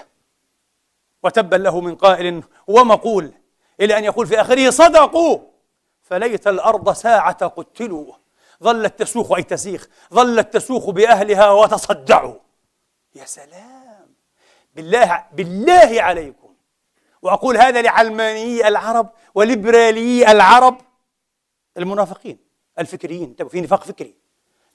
[1.23, 3.33] وتبا له من قائل ومقول
[3.81, 5.39] إلى أن يقول في آخره صدقوا!
[6.03, 8.15] فليت الأرض ساعة قتلوا.
[8.63, 12.35] ظلت تسوخ أي تسيخ ظلت تسوخ بأهلها وتصدعوا.
[13.15, 14.15] يا سلام!
[14.75, 16.42] بالله بالله عليكم.
[17.23, 20.77] وأقول هذا لعلمانيي العرب وليبراليي العرب
[21.79, 22.39] المنافقين
[22.79, 23.37] الفكريين.
[23.51, 24.15] في نفاق فكري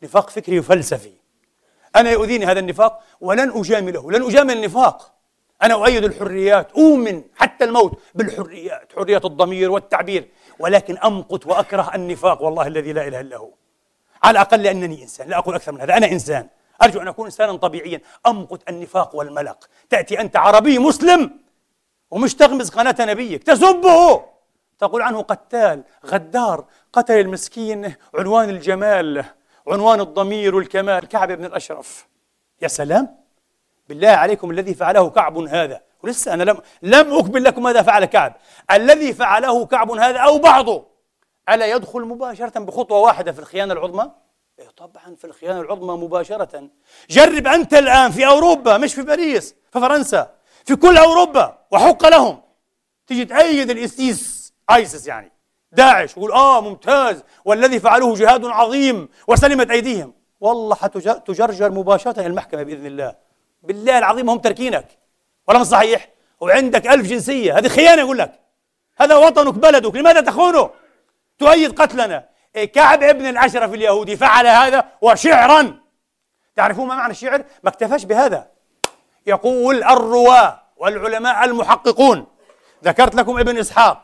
[0.03, 1.13] نفاق فكري وفلسفي.
[1.95, 5.13] أنا يؤذيني هذا النفاق ولن أجامله لن أجامل النفاق.
[5.63, 10.29] أنا أؤيد الحريات أؤمن حتى الموت بالحريات حرية الضمير والتعبير
[10.59, 13.49] ولكن أمقت وأكره النفاق والله الذي لا إله إلا هو.
[14.23, 15.97] على الأقل لأنني إنسان لا أقول أكثر من هذا.
[15.97, 16.47] أنا إنسان.
[16.83, 18.01] أرجو أن أكون إنسانا طبيعيا.
[18.27, 19.69] أمقت النفاق والملق.
[19.89, 21.39] تأتي أنت عربي مسلم
[22.11, 24.23] ومش تغمز قناة نبيك تسبه
[24.79, 29.25] تقول عنه قتال غدار قتل المسكين عنوان الجمال
[29.67, 32.07] عنوان الضمير والكمال كعب بن الأشرف
[32.61, 33.17] يا سلام!
[33.89, 35.81] بالله عليكم الذي فعله كعب هذا.
[36.03, 38.35] ولسه أنا لم لم أكمل لكم ماذا فعل كعب.
[38.71, 40.85] الذي فعله كعب هذا أو بعضه.
[41.49, 44.11] ألا يدخل مباشرة بخطوة واحدة في الخيانة العظمى؟
[44.59, 46.69] إيه طبعا في الخيانة العظمى مباشرة.
[47.09, 50.36] جرب أنت الآن في أوروبا مش في باريس في فرنسا.
[50.67, 52.41] في كل أوروبا وحق لهم.
[53.07, 55.31] تيجي تأيد الإسيس آيسس يعني.
[55.71, 60.13] داعش يقول آه ممتاز والذي فعلوه جهاد عظيم وسلمت أيديهم.
[60.39, 63.15] والله حتجرجر مباشرة إلى المحكمة بإذن الله.
[63.63, 64.87] بالله العظيم هم تركينك.
[65.47, 66.09] ولا مش صحيح؟
[66.39, 67.57] وعندك ألف جنسية.
[67.57, 68.39] هذه خيانة يقول لك.
[68.97, 69.95] هذا وطنك بلدك.
[69.95, 70.69] لماذا تخونه؟
[71.37, 72.29] تؤيد قتلنا.
[72.73, 75.79] كعب ابن الأشرف اليهودي فعل هذا وشعرا.
[76.55, 78.56] تعرفون ما معنى الشعر؟ ما اكتفاش بهذا.
[79.27, 82.25] يقول الرواة والعلماء المحققون.
[82.83, 84.03] ذكرت لكم ابن إسحاق.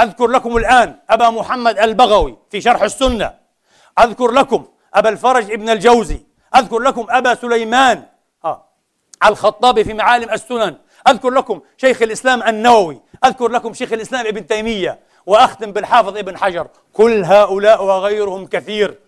[0.00, 3.34] أذكر لكم الآن أبا محمد البغوي في شرح السنة.
[3.98, 6.20] أذكر لكم أبا الفرج ابن الجوزي.
[6.56, 8.02] أذكر لكم أبا سليمان
[8.44, 8.68] آه.
[9.26, 10.76] الخطابي في معالم السنن.
[11.08, 13.00] أذكر لكم شيخ الإسلام النووي.
[13.24, 15.00] أذكر لكم شيخ الإسلام ابن تيمية.
[15.26, 16.68] وأختم بالحافظ ابن حجر.
[16.92, 18.98] كل هؤلاء وغيرهم كثير.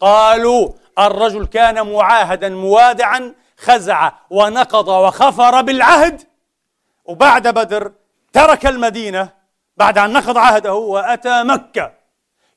[0.00, 6.22] قالوا الرجل كان معاهدا موادعا خزع ونقض وخفر بالعهد.
[7.04, 7.92] وبعد بدر
[8.32, 9.32] ترك المدينة
[9.76, 11.92] بعد أن نقض عهده وأتى مكة.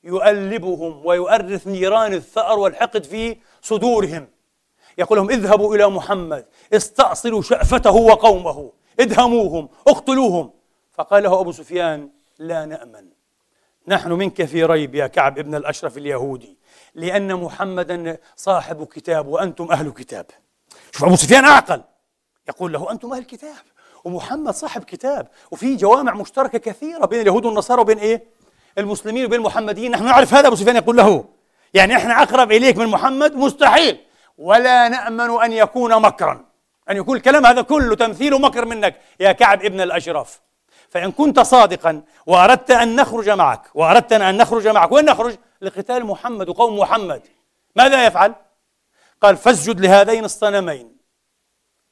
[0.04, 4.28] يؤلبهم ويؤرث نيران الثأر والحقد في صدورهم.
[4.97, 10.52] يقول لهم اذهبوا إلى محمد استأصلوا شأفته وقومه ادهموهم اقتلوهم.
[10.93, 13.08] فقال له أبو سفيان لا نأمن.
[13.88, 16.58] نحن منك في ريب يا كعب ابن الأشرف اليهودي
[16.95, 20.26] لأن محمدا صاحب كتاب وأنتم أهل كتاب.
[20.92, 21.82] شوف أبو سفيان أعقل.
[22.50, 23.56] يقول له أنتم أهل كتاب
[24.04, 28.24] ومحمد صاحب كتاب وفي جوامع مشتركة كثيرة بين اليهود والنصارى وبين إيه؟
[28.78, 29.92] المسلمين وبين المحمديين.
[29.92, 31.26] نحن نعرف هذا أبو سفيان يقول له.
[31.74, 33.98] يعني إحنا أقرب إليك من محمد مستحيل.
[34.38, 36.46] ولا نأمن أن يكون مكرا.
[36.89, 40.42] أن يكون الكلام هذا كله تمثيل مكر منك يا كعب ابن الأشرف.
[40.89, 46.50] فإن كنت صادقا وأردت أن نخرج معك وأردتنا أن نخرج معك وين نخرج؟ لقتال محمد
[46.50, 47.22] وقوم محمد
[47.76, 48.36] ماذا يفعل؟
[49.22, 50.97] قال فاسجد لهذين الصنمين.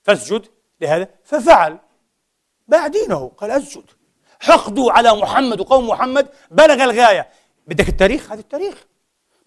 [0.04, 0.46] فاسجد
[0.82, 1.78] لهذا ففعل.
[2.68, 3.84] باع دينه قال أسجد.
[4.40, 7.30] حقدوا على محمد وقوم محمد بلغ الغاية.
[7.68, 8.86] بدك التاريخ؟ هذا التاريخ.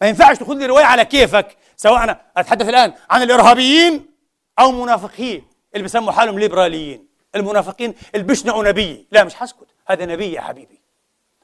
[0.00, 4.06] ما ينفعش تاخذ لي رواية على كيفك سواء أنا أتحدث الآن عن الإرهابيين
[4.58, 7.08] أو منافقين اللي بيسموا حالهم ليبراليين.
[7.34, 9.08] المنافقين اللي بيشنعوا نبي.
[9.10, 9.66] لا مش حسكت.
[9.86, 10.82] هذا نبي يا حبيبي.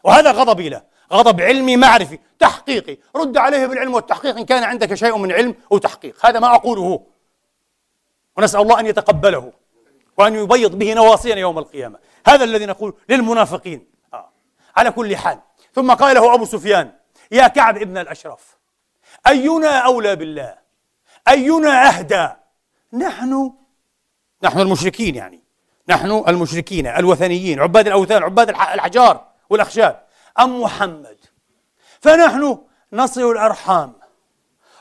[0.05, 0.83] وهذا غضبي له.
[1.13, 2.97] غضب علمي معرفي تحقيقي.
[3.17, 7.07] رد عليه بالعلم والتحقيق إن كان عندك شيء من علم وتحقيق هذا ما أقوله.
[8.37, 9.53] ونسأل الله أن يتقبله
[10.17, 11.99] وأن يبيض به نواصينا يوم القيامة.
[12.27, 13.87] هذا الذي نقول للمنافقين.
[14.15, 14.31] آه.
[14.77, 15.39] على كل حال.
[15.75, 16.93] ثم قال له أبو سفيان
[17.31, 18.59] يا كعب ابن الأشرف
[19.27, 20.55] أينا أولى بالله؟
[21.29, 22.29] أينا أهدى؟
[22.93, 23.53] نحن
[24.43, 25.43] نحن المشركين يعني.
[25.89, 30.08] نحن المشركين الوثنيين عباد الأوثان عباد الأحجار والأخشاب.
[30.41, 31.17] أم محمد.
[32.01, 32.59] فنحن
[32.93, 33.93] نصل الأرحام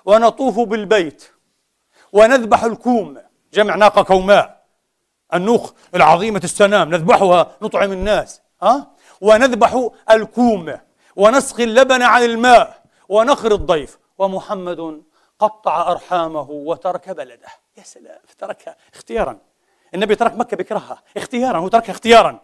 [0.06, 1.32] ونطوف بالبيت
[2.14, 3.18] ونذبح الكوم.
[3.54, 4.66] جمع ناقة كوماء
[5.34, 8.92] النوخ العظيمة السنام نذبحها نطعم الناس ها؟
[9.22, 10.78] ونذبح الكوم
[11.16, 13.98] ونسقي اللبن عن الماء ونخر الضيف.
[14.18, 15.04] ومحمد
[15.40, 17.48] قطع أرحامه وترك بلده.
[17.78, 19.38] يا سلام تركها اختيارا.
[19.94, 22.40] النبي ترك مكة بكرهها اختيارا هو تركها اختيارا.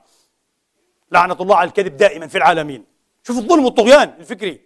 [1.11, 2.92] لعنة الله على الكذب دائما في العالمين.
[3.23, 4.61] شوف الظلم والطغيان الفكري.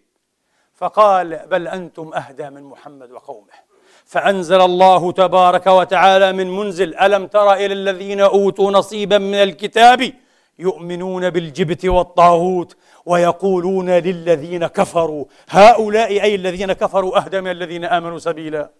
[0.75, 3.67] فقال بل أنتم أهدى من محمد وقومه.
[4.05, 10.13] فأنزل الله تبارك وتعالى من منزل ألم تر إلى الذين أوتوا نصيبا من الكتاب
[10.59, 18.71] يؤمنون بالجبت والطاغوت ويقولون للذين كفروا هؤلاء أي الذين كفروا أهدى من الذين آمنوا سبيلا.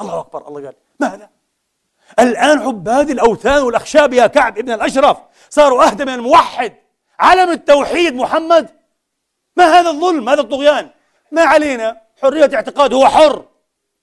[0.00, 1.30] الله أكبر الله قال ماذا؟
[2.18, 5.16] الآن عباد الأوثان والأخشاب يا كعب ابن الأشرف
[5.50, 6.74] صاروا أهدى من الموحد.
[7.18, 8.81] علم التوحيد محمد
[9.56, 10.90] ما هذا الظلم هذا الطغيان؟
[11.32, 13.44] ما علينا؟ حرية اعتقاد هو حر.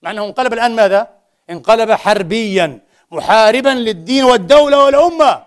[0.02, 1.08] مع أنه انقلب الآن ماذا؟
[1.50, 2.80] انقلب حربيا
[3.10, 5.42] محاربا للدين والدولة والأمة.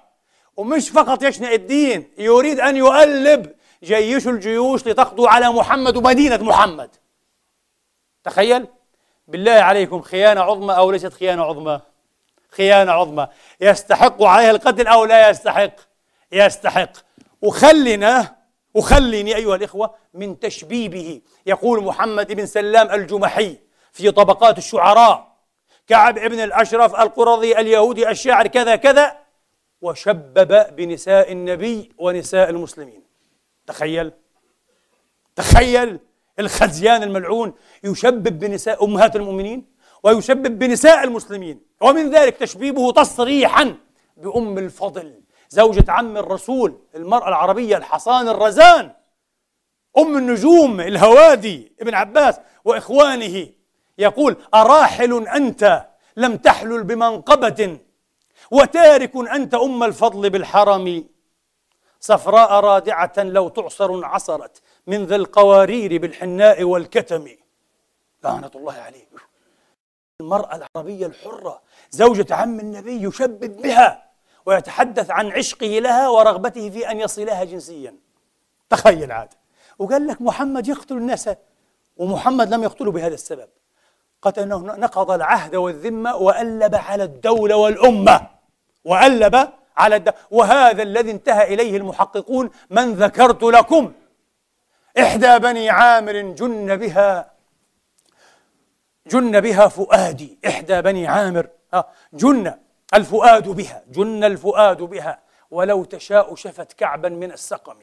[0.57, 6.89] ومش فقط يشنع الدين يريد أن يؤلب جيش الجيوش لتقضوا على محمد ومدينة محمد.
[8.23, 8.67] تخيل؟
[9.27, 11.79] بالله عليكم خيانة عظمى أو ليست خيانة عظمى؟
[12.51, 13.27] خيانة عظمى.
[13.61, 15.75] يستحق عليها القتل أو لا يستحق؟
[16.31, 16.91] يستحق.
[17.41, 18.35] وخلنا
[18.73, 21.21] وخلني أيها الإخوة من تشبيبه.
[21.45, 23.57] يقول محمد بن سلام الجمحي
[23.91, 25.33] في طبقات الشعراء
[25.87, 29.17] كعب ابن الأشرف القرظي اليهودي الشاعر كذا كذا
[29.81, 33.03] وشبب بنساء النبي ونساء المسلمين.
[33.67, 34.11] تخيل
[35.35, 35.99] تخيل
[36.39, 37.53] الخزيان الملعون
[37.83, 39.65] يشبب بنساء أمهات المؤمنين
[40.03, 43.75] ويشبب بنساء المسلمين ومن ذلك تشبيبه تصريحا
[44.17, 45.22] بأم الفضل.
[45.53, 48.91] زوجة عم الرسول المرأة العربية الحصان الرزان
[49.97, 53.47] أم النجوم الهوادي ابن عباس وإخوانه.
[53.97, 55.85] يقول أراحل أنت
[56.17, 57.79] لم تحلل بمنقبة
[58.51, 61.05] وتارك أنت أم الفضل بالحرم.
[61.99, 67.27] صفراء رادعة لو تعصر عصرت من ذا القوارير بالحناء والكتم.
[68.23, 69.07] لعنة الله عليه
[70.21, 74.12] المرأة العربية الحرة زوجة عم النبي يشبب بها.
[74.45, 77.95] ويتحدث عن عشقه لها ورغبته في أن يصلها جنسيا.
[78.69, 79.33] تخيل عاد.
[79.79, 81.29] وقال لك محمد يقتل الناس
[81.97, 83.47] ومحمد لم يقتله بهذا السبب.
[84.21, 88.27] قتل أنه نقض العهد والذمة وألب على الدولة والأمة.
[88.85, 93.93] وألب على الدولة وهذا الذي انتهى إليه المحققون من ذكرت لكم.
[94.99, 97.31] إحدى بني عامر جن بها
[99.07, 100.39] جن بها فؤادي.
[100.47, 102.62] إحدى بني عامر آه، جن.
[102.93, 105.19] الفؤاد بها جن الفؤاد بها.
[105.51, 107.77] ولو تشاء شفت كعبا من السقم.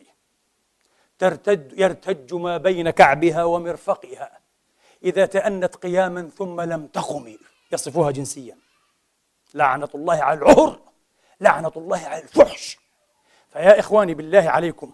[1.18, 4.38] ترتد يرتج ما بين كعبها ومرفقها.
[5.04, 7.36] إذا تأنت قياما ثم لم تقم
[7.72, 8.56] يصفها جنسيا.
[9.54, 10.78] لعنة الله على العهر.
[11.40, 12.78] لعنة الله على الفحش.
[13.52, 14.92] فيا إخواني بالله عليكم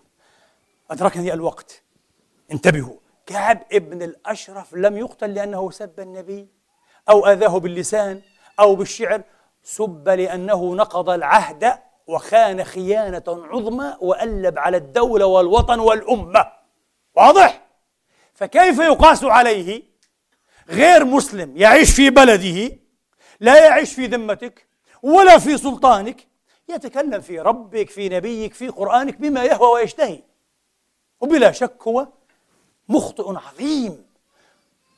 [0.90, 1.82] أدركني الوقت.
[2.52, 2.96] انتبهوا.
[3.26, 6.48] كعب ابن الأشرف لم يقتل لأنه سب النبي
[7.08, 8.22] أو آذاه باللسان
[8.60, 9.22] أو بالشعر
[9.66, 16.52] سب لأنه نقض العهد وخان خيانة عظمى وألب على الدولة والوطن والأمة.
[17.14, 17.62] واضح؟
[18.34, 19.82] فكيف يقاس عليه؟
[20.68, 22.78] غير مسلم يعيش في بلده
[23.40, 24.66] لا يعيش في ذمتك
[25.02, 26.26] ولا في سلطانك
[26.68, 30.22] يتكلم في ربك في نبيك في قرآنك بما يهوى ويشتهي.
[31.20, 32.08] وبلا شك هو
[32.88, 34.06] مخطئ عظيم.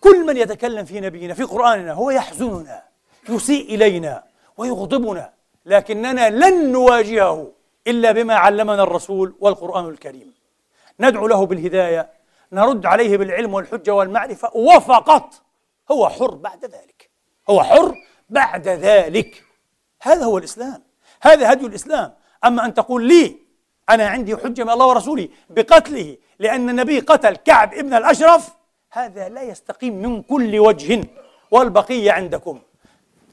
[0.01, 2.83] كل من يتكلم في نبينا في قرآننا هو يحزننا
[3.29, 4.29] يسيء إلينا.
[4.59, 5.33] ويغضبنا
[5.67, 7.53] لكننا لن نواجهه
[7.87, 10.35] إلا بما علمنا الرسول والقرآن الكريم.
[11.01, 12.11] ندعو له بالهداية
[12.53, 15.35] نرد عليه بالعلم والحجة والمعرفة وفقط
[15.91, 17.11] هو حر بعد ذلك.
[17.51, 17.95] هو حر
[18.31, 19.45] بعد ذلك.
[20.03, 20.83] هذا هو الإسلام
[21.23, 22.15] هذا هدي الإسلام.
[22.45, 23.37] أما أن تقول لي
[23.91, 28.49] أنا عندي حجة من الله ورسوله بقتله لأن النبي قتل كعب ابن الأشرف
[28.91, 31.05] هذا لا يستقيم من كل وجه
[31.51, 32.61] والبقية عندكم.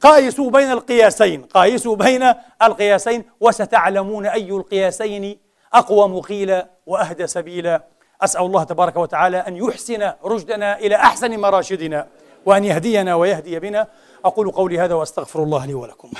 [0.01, 2.33] قايسوا بين القياسين قايسوا بين
[2.63, 5.37] القياسين وستعلمون أي القياسين
[5.73, 7.83] أقوى مقيلا وأهدى سبيلا.
[8.21, 12.07] أسأل الله تبارك وتعالى أن يحسن رشدنا إلى أحسن مراشدنا
[12.45, 13.87] وأن يهدينا ويهدي بنا.
[14.25, 16.11] أقول قولي هذا وأستغفر الله لي ولكم.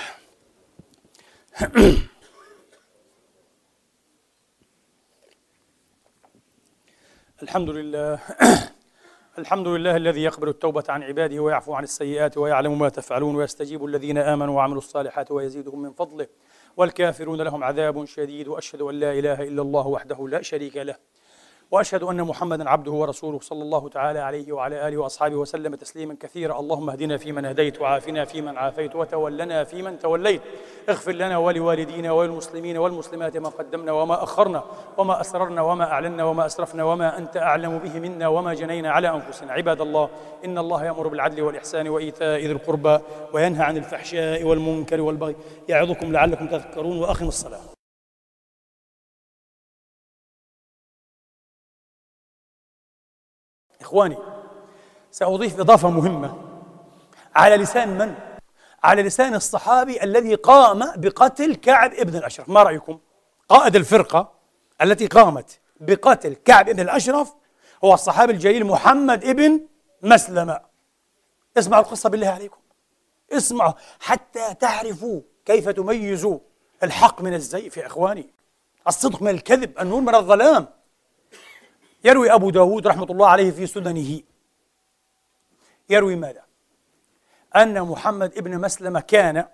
[7.43, 8.19] الحمد لله.
[9.37, 14.17] الحمد لله الذي يقبل التوبة عن عباده ويعفو عن السيئات ويعلم ما تفعلون ويستجيب الذين
[14.17, 16.27] آمنوا وعملوا الصالحات ويزيدهم من فضله.
[16.77, 20.95] والكافرون لهم عذاب شديد وأشهد أن لا إله إلا الله وحده لا شريك له.
[21.71, 26.59] وأشهد أن محمدا عبده ورسوله صلى الله تعالى عليه وعلى آله وأصحابه وسلم تسليما كثيرا.
[26.59, 30.41] اللهم اهدنا فيمن هديت وعافنا فيمن عافيت وتولنا فيمن توليت.
[30.89, 34.63] اغفر لنا ولوالدينا وللمسلمين والمسلمات ما قدمنا وما أخرنا
[34.97, 39.53] وما أسررنا وما أعلنا وما أسرفنا وما أنت أعلم به منا وما جنينا على أنفسنا.
[39.53, 40.09] عباد الله
[40.45, 42.99] إن الله يأمر بالعدل والإحسان وإيتاء ذي القربى
[43.33, 45.35] وينهى عن الفحشاء والمنكر والبغي.
[45.69, 47.74] يعظكم لعلكم تذكرون وأقم الصلاة.
[53.85, 54.17] إخواني
[55.11, 56.37] سأضيف إضافة مهمة.
[57.35, 58.15] على لسان من؟
[58.83, 62.49] على لسان الصحابي الذي قام بقتل كعب ابن الأشرف.
[62.49, 62.99] ما رأيكم؟
[63.49, 64.31] قائد الفرقة
[64.81, 67.33] التي قامت بقتل كعب ابن الأشرف
[67.83, 69.61] هو الصحابي الجليل محمد ابن
[70.01, 70.61] مسلمة.
[71.57, 72.57] اسمعوا القصة بالله عليكم.
[73.31, 76.39] اسمعوا حتى تعرفوا كيف تميزوا
[76.83, 78.29] الحق من الزيف يا إخواني.
[78.87, 80.67] الصدق من الكذب النور من الظلام.
[82.05, 84.21] يروي أبو داود رحمة الله عليه في سننه.
[85.89, 86.41] يروي ماذا؟
[87.55, 89.45] أن محمد ابن مسلمة كان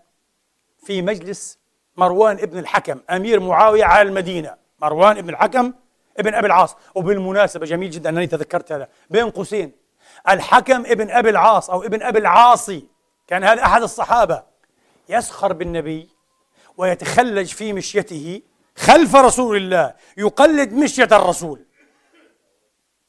[0.84, 1.60] في مجلس
[1.98, 4.56] مروان ابن الحكم أمير معاوية على المدينة.
[4.82, 5.74] مروان ابن الحكم
[6.20, 6.76] ابن أبي العاص.
[6.96, 8.88] وبالمناسبة جميل جدا أنني تذكرت هذا.
[9.10, 9.72] بين قوسين.
[10.30, 12.86] الحكم ابن أبي العاص أو ابن أبي العاصي.
[13.28, 14.44] كان هذا أحد الصحابة.
[15.10, 16.10] يسخر بالنبي
[16.78, 18.42] ويتخلج في مشيته
[18.78, 19.94] خلف رسول الله.
[20.18, 21.66] يقلد مشية الرسول.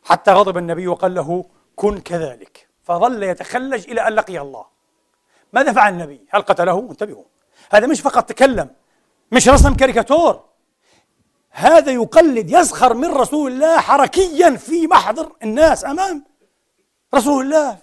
[0.04, 1.44] حتى غضب النبي وقال له
[1.76, 2.68] كن كذلك.
[2.84, 4.64] فظل يتخلج إلى أن لقي الله.
[5.52, 7.24] ماذا فعل النبي؟ هل قتله؟ انتبهوا.
[7.70, 8.70] هذا مش فقط تكلم
[9.32, 10.44] مش رسم كاريكاتور.
[11.50, 16.24] هذا يقلد يسخر من رسول الله حركيا في محضر الناس أمام
[17.14, 17.78] رسول الله.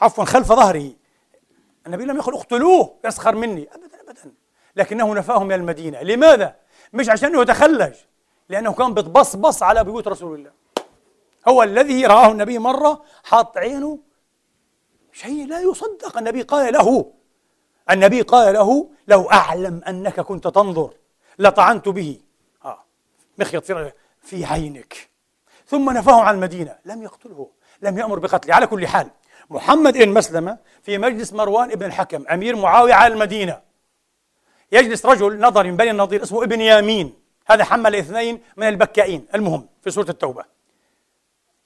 [0.00, 0.92] عفوا خلف ظهره.
[1.86, 3.68] النبي لم يقل اقتلوه يسخر مني.
[3.72, 4.32] ابدا ابدا.
[4.76, 6.02] لكنه نفاه من المدينة.
[6.02, 6.56] لماذا؟
[6.92, 7.94] مش عشان يتخلج.
[8.48, 10.50] لأنه كان بتبصبص على بيوت رسول الله.
[11.48, 13.98] هو الذي رآه النبي مرة حاط عينه
[15.12, 16.18] شيء لا يصدق.
[16.18, 17.12] النبي قال له
[17.90, 20.94] النبي قال له لو أعلم أنك كنت تنظر
[21.38, 22.20] لطعنت به.
[22.64, 22.84] آه
[23.38, 23.64] مخيط
[24.22, 25.10] في, عينك.
[25.66, 26.78] ثم نفاه عن المدينة.
[26.84, 27.50] لم يقتله
[27.82, 28.54] لم يأمر بقتله.
[28.54, 29.10] على كل حال
[29.50, 33.60] محمد بن مسلمة في مجلس مروان بن الحكم أمير معاوية على المدينة
[34.72, 37.27] يجلس رجل نظر من بني النضير اسمه ابن يامين.
[37.50, 39.26] هذا حمل اثنين من البكائين.
[39.34, 40.44] المهم في سورة التوبة.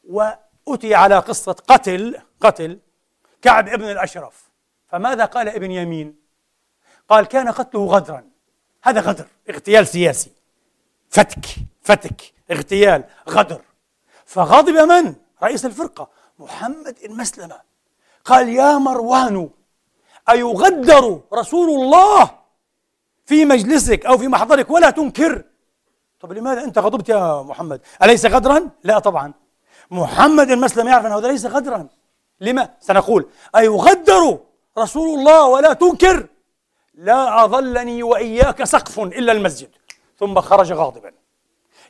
[0.04, 2.78] وأتي على قصة قتل قتل
[3.42, 4.50] كعب ابن الأشرف.
[4.88, 6.16] فماذا قال ابن يمين؟
[7.08, 8.24] قال كان قتله غدرا.
[8.82, 10.32] هذا غدر اغتيال سياسي.
[11.10, 11.46] فتك
[11.82, 13.62] فتك اغتيال غدر.
[14.24, 16.08] فغضب من؟ رئيس الفرقة
[16.38, 17.60] محمد المسلمة
[18.24, 19.50] قال يا مروان
[20.30, 22.38] أيغدر رسول الله
[23.26, 25.44] في مجلسك أو في محضرك ولا تنكر؟
[26.22, 29.32] طب لماذا أنت غضبت يا محمد؟ أليس غدرا؟ لا طبعا.
[29.90, 31.86] محمد المسلم يعرف أنه هذا ليس غدرا.
[32.40, 33.28] لما؟ سنقول.
[33.56, 34.38] أيغدر
[34.78, 36.26] رسول الله ولا تنكر؟
[36.94, 39.68] لا أظلني وإياك سقف إلا المسجد.
[40.18, 41.12] ثم خرج غاضبا.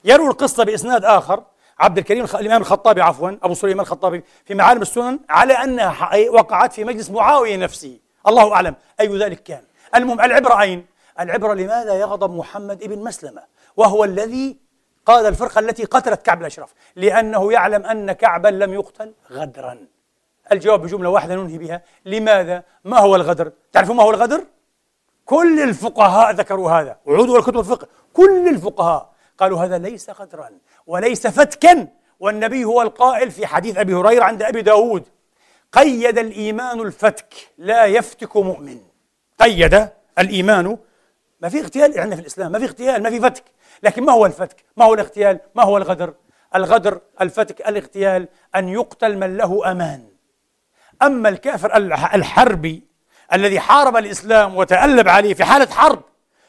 [0.04, 1.42] يروي القصة بإسناد آخر.
[1.78, 6.84] عبد الكريم الإمام الخطابي عفوا أبو سليمان الخطابي في معالم السنن على أنها وقعت في
[6.84, 7.98] مجلس معاوية نفسه.
[8.28, 8.74] الله أعلم.
[9.00, 9.62] أي ذلك كان؟
[9.94, 10.86] المهم العبرة أين؟
[11.20, 13.42] العبرة لماذا يغضب محمد ابن مسلمة؟
[13.76, 14.56] وهو الذي
[15.06, 19.78] قاد الفرقة التي قتلت كعب الأشرف لأنه يعلم أن كعبا لم يقتل غدرا.
[20.52, 21.82] الجواب بجملة واحدة ننهي بها.
[22.04, 24.44] لماذا؟ ما هو الغدر؟ تعرفون ما هو الغدر؟
[25.24, 26.96] كل الفقهاء ذكروا هذا.
[27.06, 27.88] وعودوا إلى كتب الفقه.
[28.12, 30.50] كل الفقهاء قالوا هذا ليس غدرا
[30.86, 31.88] وليس فتكا.
[32.20, 35.04] والنبي هو القائل في حديث أبي هريرة عند أبي داود.
[35.72, 38.80] قيد الإيمان الفتك لا يفتك مؤمن.
[39.40, 40.78] قيد الإيمان.
[41.40, 43.44] ما في اغتيال عندنا في الإسلام ما في اغتيال ما في فتك.
[43.82, 46.14] لكن ما هو الفتك؟ ما هو الاغتيال؟ ما هو الغدر؟
[46.54, 50.08] الغدر الفتك الاغتيال أن يقتل من له أمان.
[51.02, 51.76] أما الكافر
[52.14, 52.82] الحربي
[53.32, 56.02] الذي حارب الإسلام وتألب عليه في حالة حرب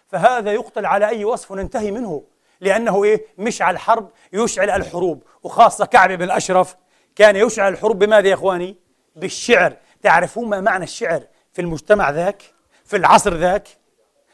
[0.07, 2.23] فهذا يقتل على أي وصف ننتهي منه
[2.61, 6.75] لأنه إيه؟ مشعل الحرب يشعل الحروب وخاصة كعب بن الأشرف
[7.15, 8.75] كان يشعل الحروب بماذا يا إخواني؟
[9.15, 9.73] بالشعر.
[10.01, 11.23] تعرفون ما معنى الشعر
[11.53, 12.41] في المجتمع ذاك؟
[12.85, 13.67] في العصر ذاك؟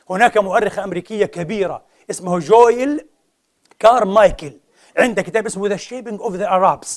[0.09, 3.07] هناك مؤرخة أمريكية كبيرة اسمه جويل
[3.79, 4.53] كارمايكل.
[4.97, 6.87] عنده كتاب اسمه The Shaping of the Arabs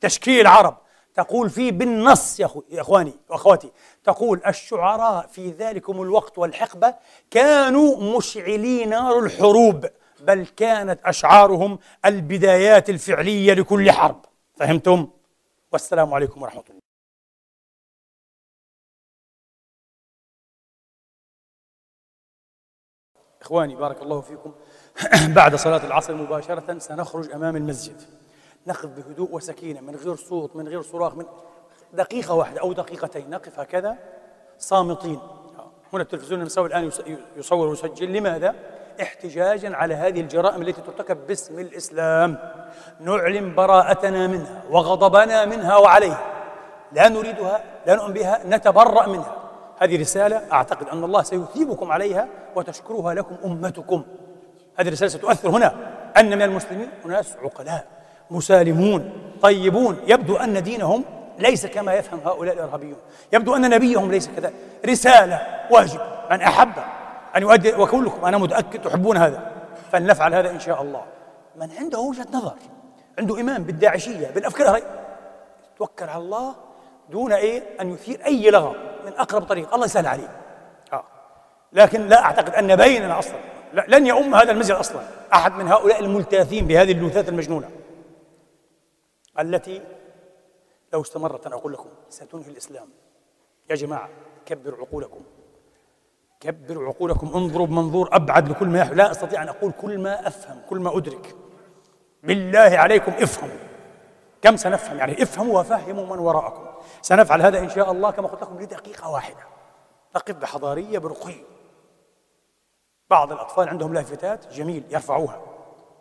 [0.00, 0.78] تشكيل العرب
[1.14, 3.72] تقول فيه بالنص يا, أخو يا إخواني وأخواتي.
[4.04, 6.94] تقول الشعراء في ذلكم الوقت والحقبة
[7.30, 9.86] كانوا مشعلي نار الحروب
[10.20, 14.24] بل كانت أشعارهم البدايات الفعلية لكل حرب.
[14.56, 15.08] فهمتم؟
[15.72, 16.83] والسلام عليكم ورحمة الله.
[23.44, 24.52] إخواني بارك الله فيكم.
[25.34, 28.02] بعد صلاة العصر مباشرة سنخرج أمام المسجد.
[28.66, 31.24] نقف بهدوء وسكينة من غير صوت من غير صراخ من
[31.92, 33.30] دقيقة واحدة أو دقيقتين.
[33.30, 33.96] نقف هكذا
[34.58, 35.20] صامتين.
[35.92, 36.90] هنا التلفزيون المساوي الآن
[37.36, 38.12] يصور ويسجل.
[38.12, 38.54] لماذا؟
[39.02, 42.38] احتجاجا على هذه الجرائم التي ترتكب باسم الإسلام.
[43.00, 46.32] نعلن براءتنا منها وغضبنا منها وعليها.
[46.92, 49.43] لا نريدها لا نؤمن بها نتبرأ منها.
[49.78, 54.04] هذه رسالة أعتقد أن الله سيثيبكم عليها وتشكرها لكم أمتكم.
[54.76, 55.74] هذه الرسالة ستؤثر هنا
[56.16, 57.86] أن من المسلمين أناس عقلاء
[58.30, 59.12] مسالمون
[59.42, 59.96] طيبون.
[60.06, 61.04] يبدو أن دينهم
[61.38, 62.98] ليس كما يفهم هؤلاء الإرهابيون.
[63.32, 64.54] يبدو أن نبيهم ليس كذلك
[64.86, 65.40] رسالة
[65.70, 66.00] واجب.
[66.30, 66.72] من أحب
[67.36, 69.52] أن يؤدي وكلكم أنا متأكد تحبون هذا.
[69.92, 71.02] فلنفعل هذا إن شاء الله.
[71.56, 72.54] من عنده وجهة نظر
[73.18, 74.80] عنده إيمان بالداعشية بالأفكار
[75.78, 76.54] توكل على الله
[77.10, 79.74] دون إيه؟ أن يثير أي لغط من أقرب طريق.
[79.74, 80.28] الله يسهل عليه
[80.92, 81.04] آه.
[81.72, 83.36] لكن لا أعتقد أن بيننا أصلا.
[83.88, 85.02] لن يؤم هذا المسجد أصلا.
[85.32, 87.70] أحد من هؤلاء الملتاثين بهذه اللوثات المجنونة.
[89.38, 89.82] التي
[90.92, 92.88] لو استمرت أنا أقول لكم ستنهي الإسلام.
[93.70, 94.08] يا جماعة
[94.46, 95.20] كبروا عقولكم.
[96.40, 97.32] كبروا عقولكم.
[97.34, 100.96] انظروا بمنظور أبعد لكل ما يحب لا أستطيع أن أقول كل ما أفهم كل ما
[100.96, 101.34] أدرك.
[102.22, 103.73] بالله عليكم افهموا.
[104.44, 106.66] كم سنفهم؟ يعني افهموا وفهموا من وراءكم.
[107.02, 109.42] سنفعل هذا إن شاء الله كما قلت لكم لدقيقة واحدة.
[110.16, 111.34] نقف بحضارية برقي.
[113.10, 115.40] بعض الأطفال عندهم لافتات جميل يرفعوها.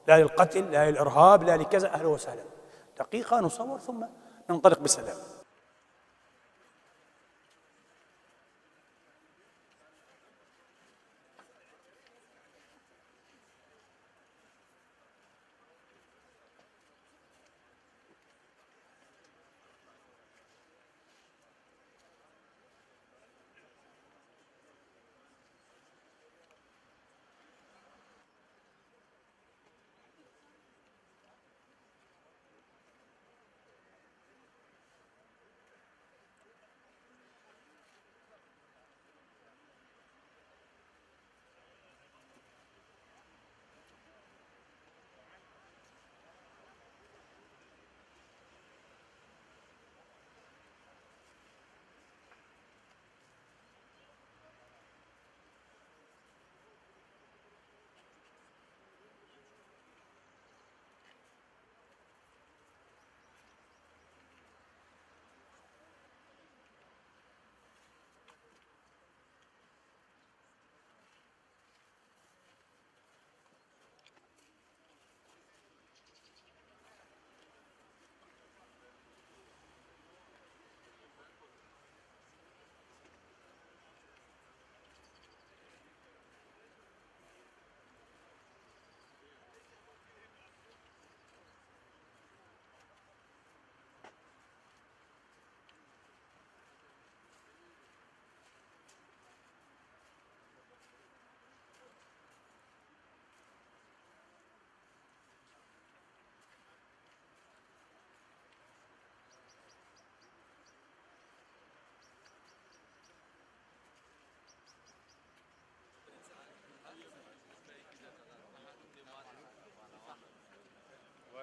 [0.08, 2.44] لا للقتل لا للإرهاب لا لكذا أهلا وسهلا.
[3.00, 4.06] دقيقة نصور ثم
[4.50, 5.16] ننطلق بسلام.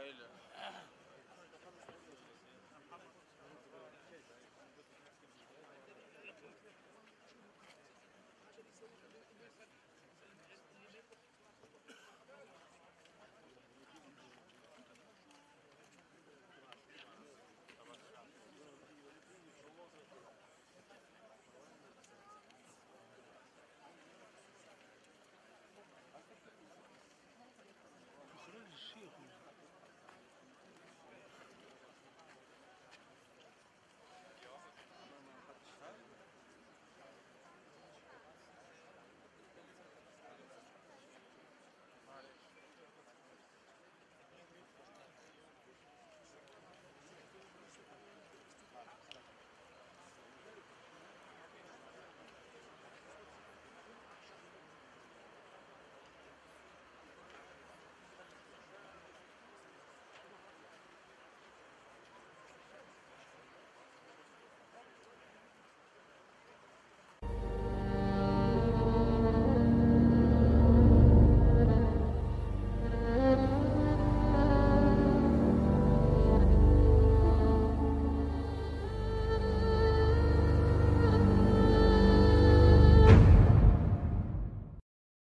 [0.00, 0.39] Израиля.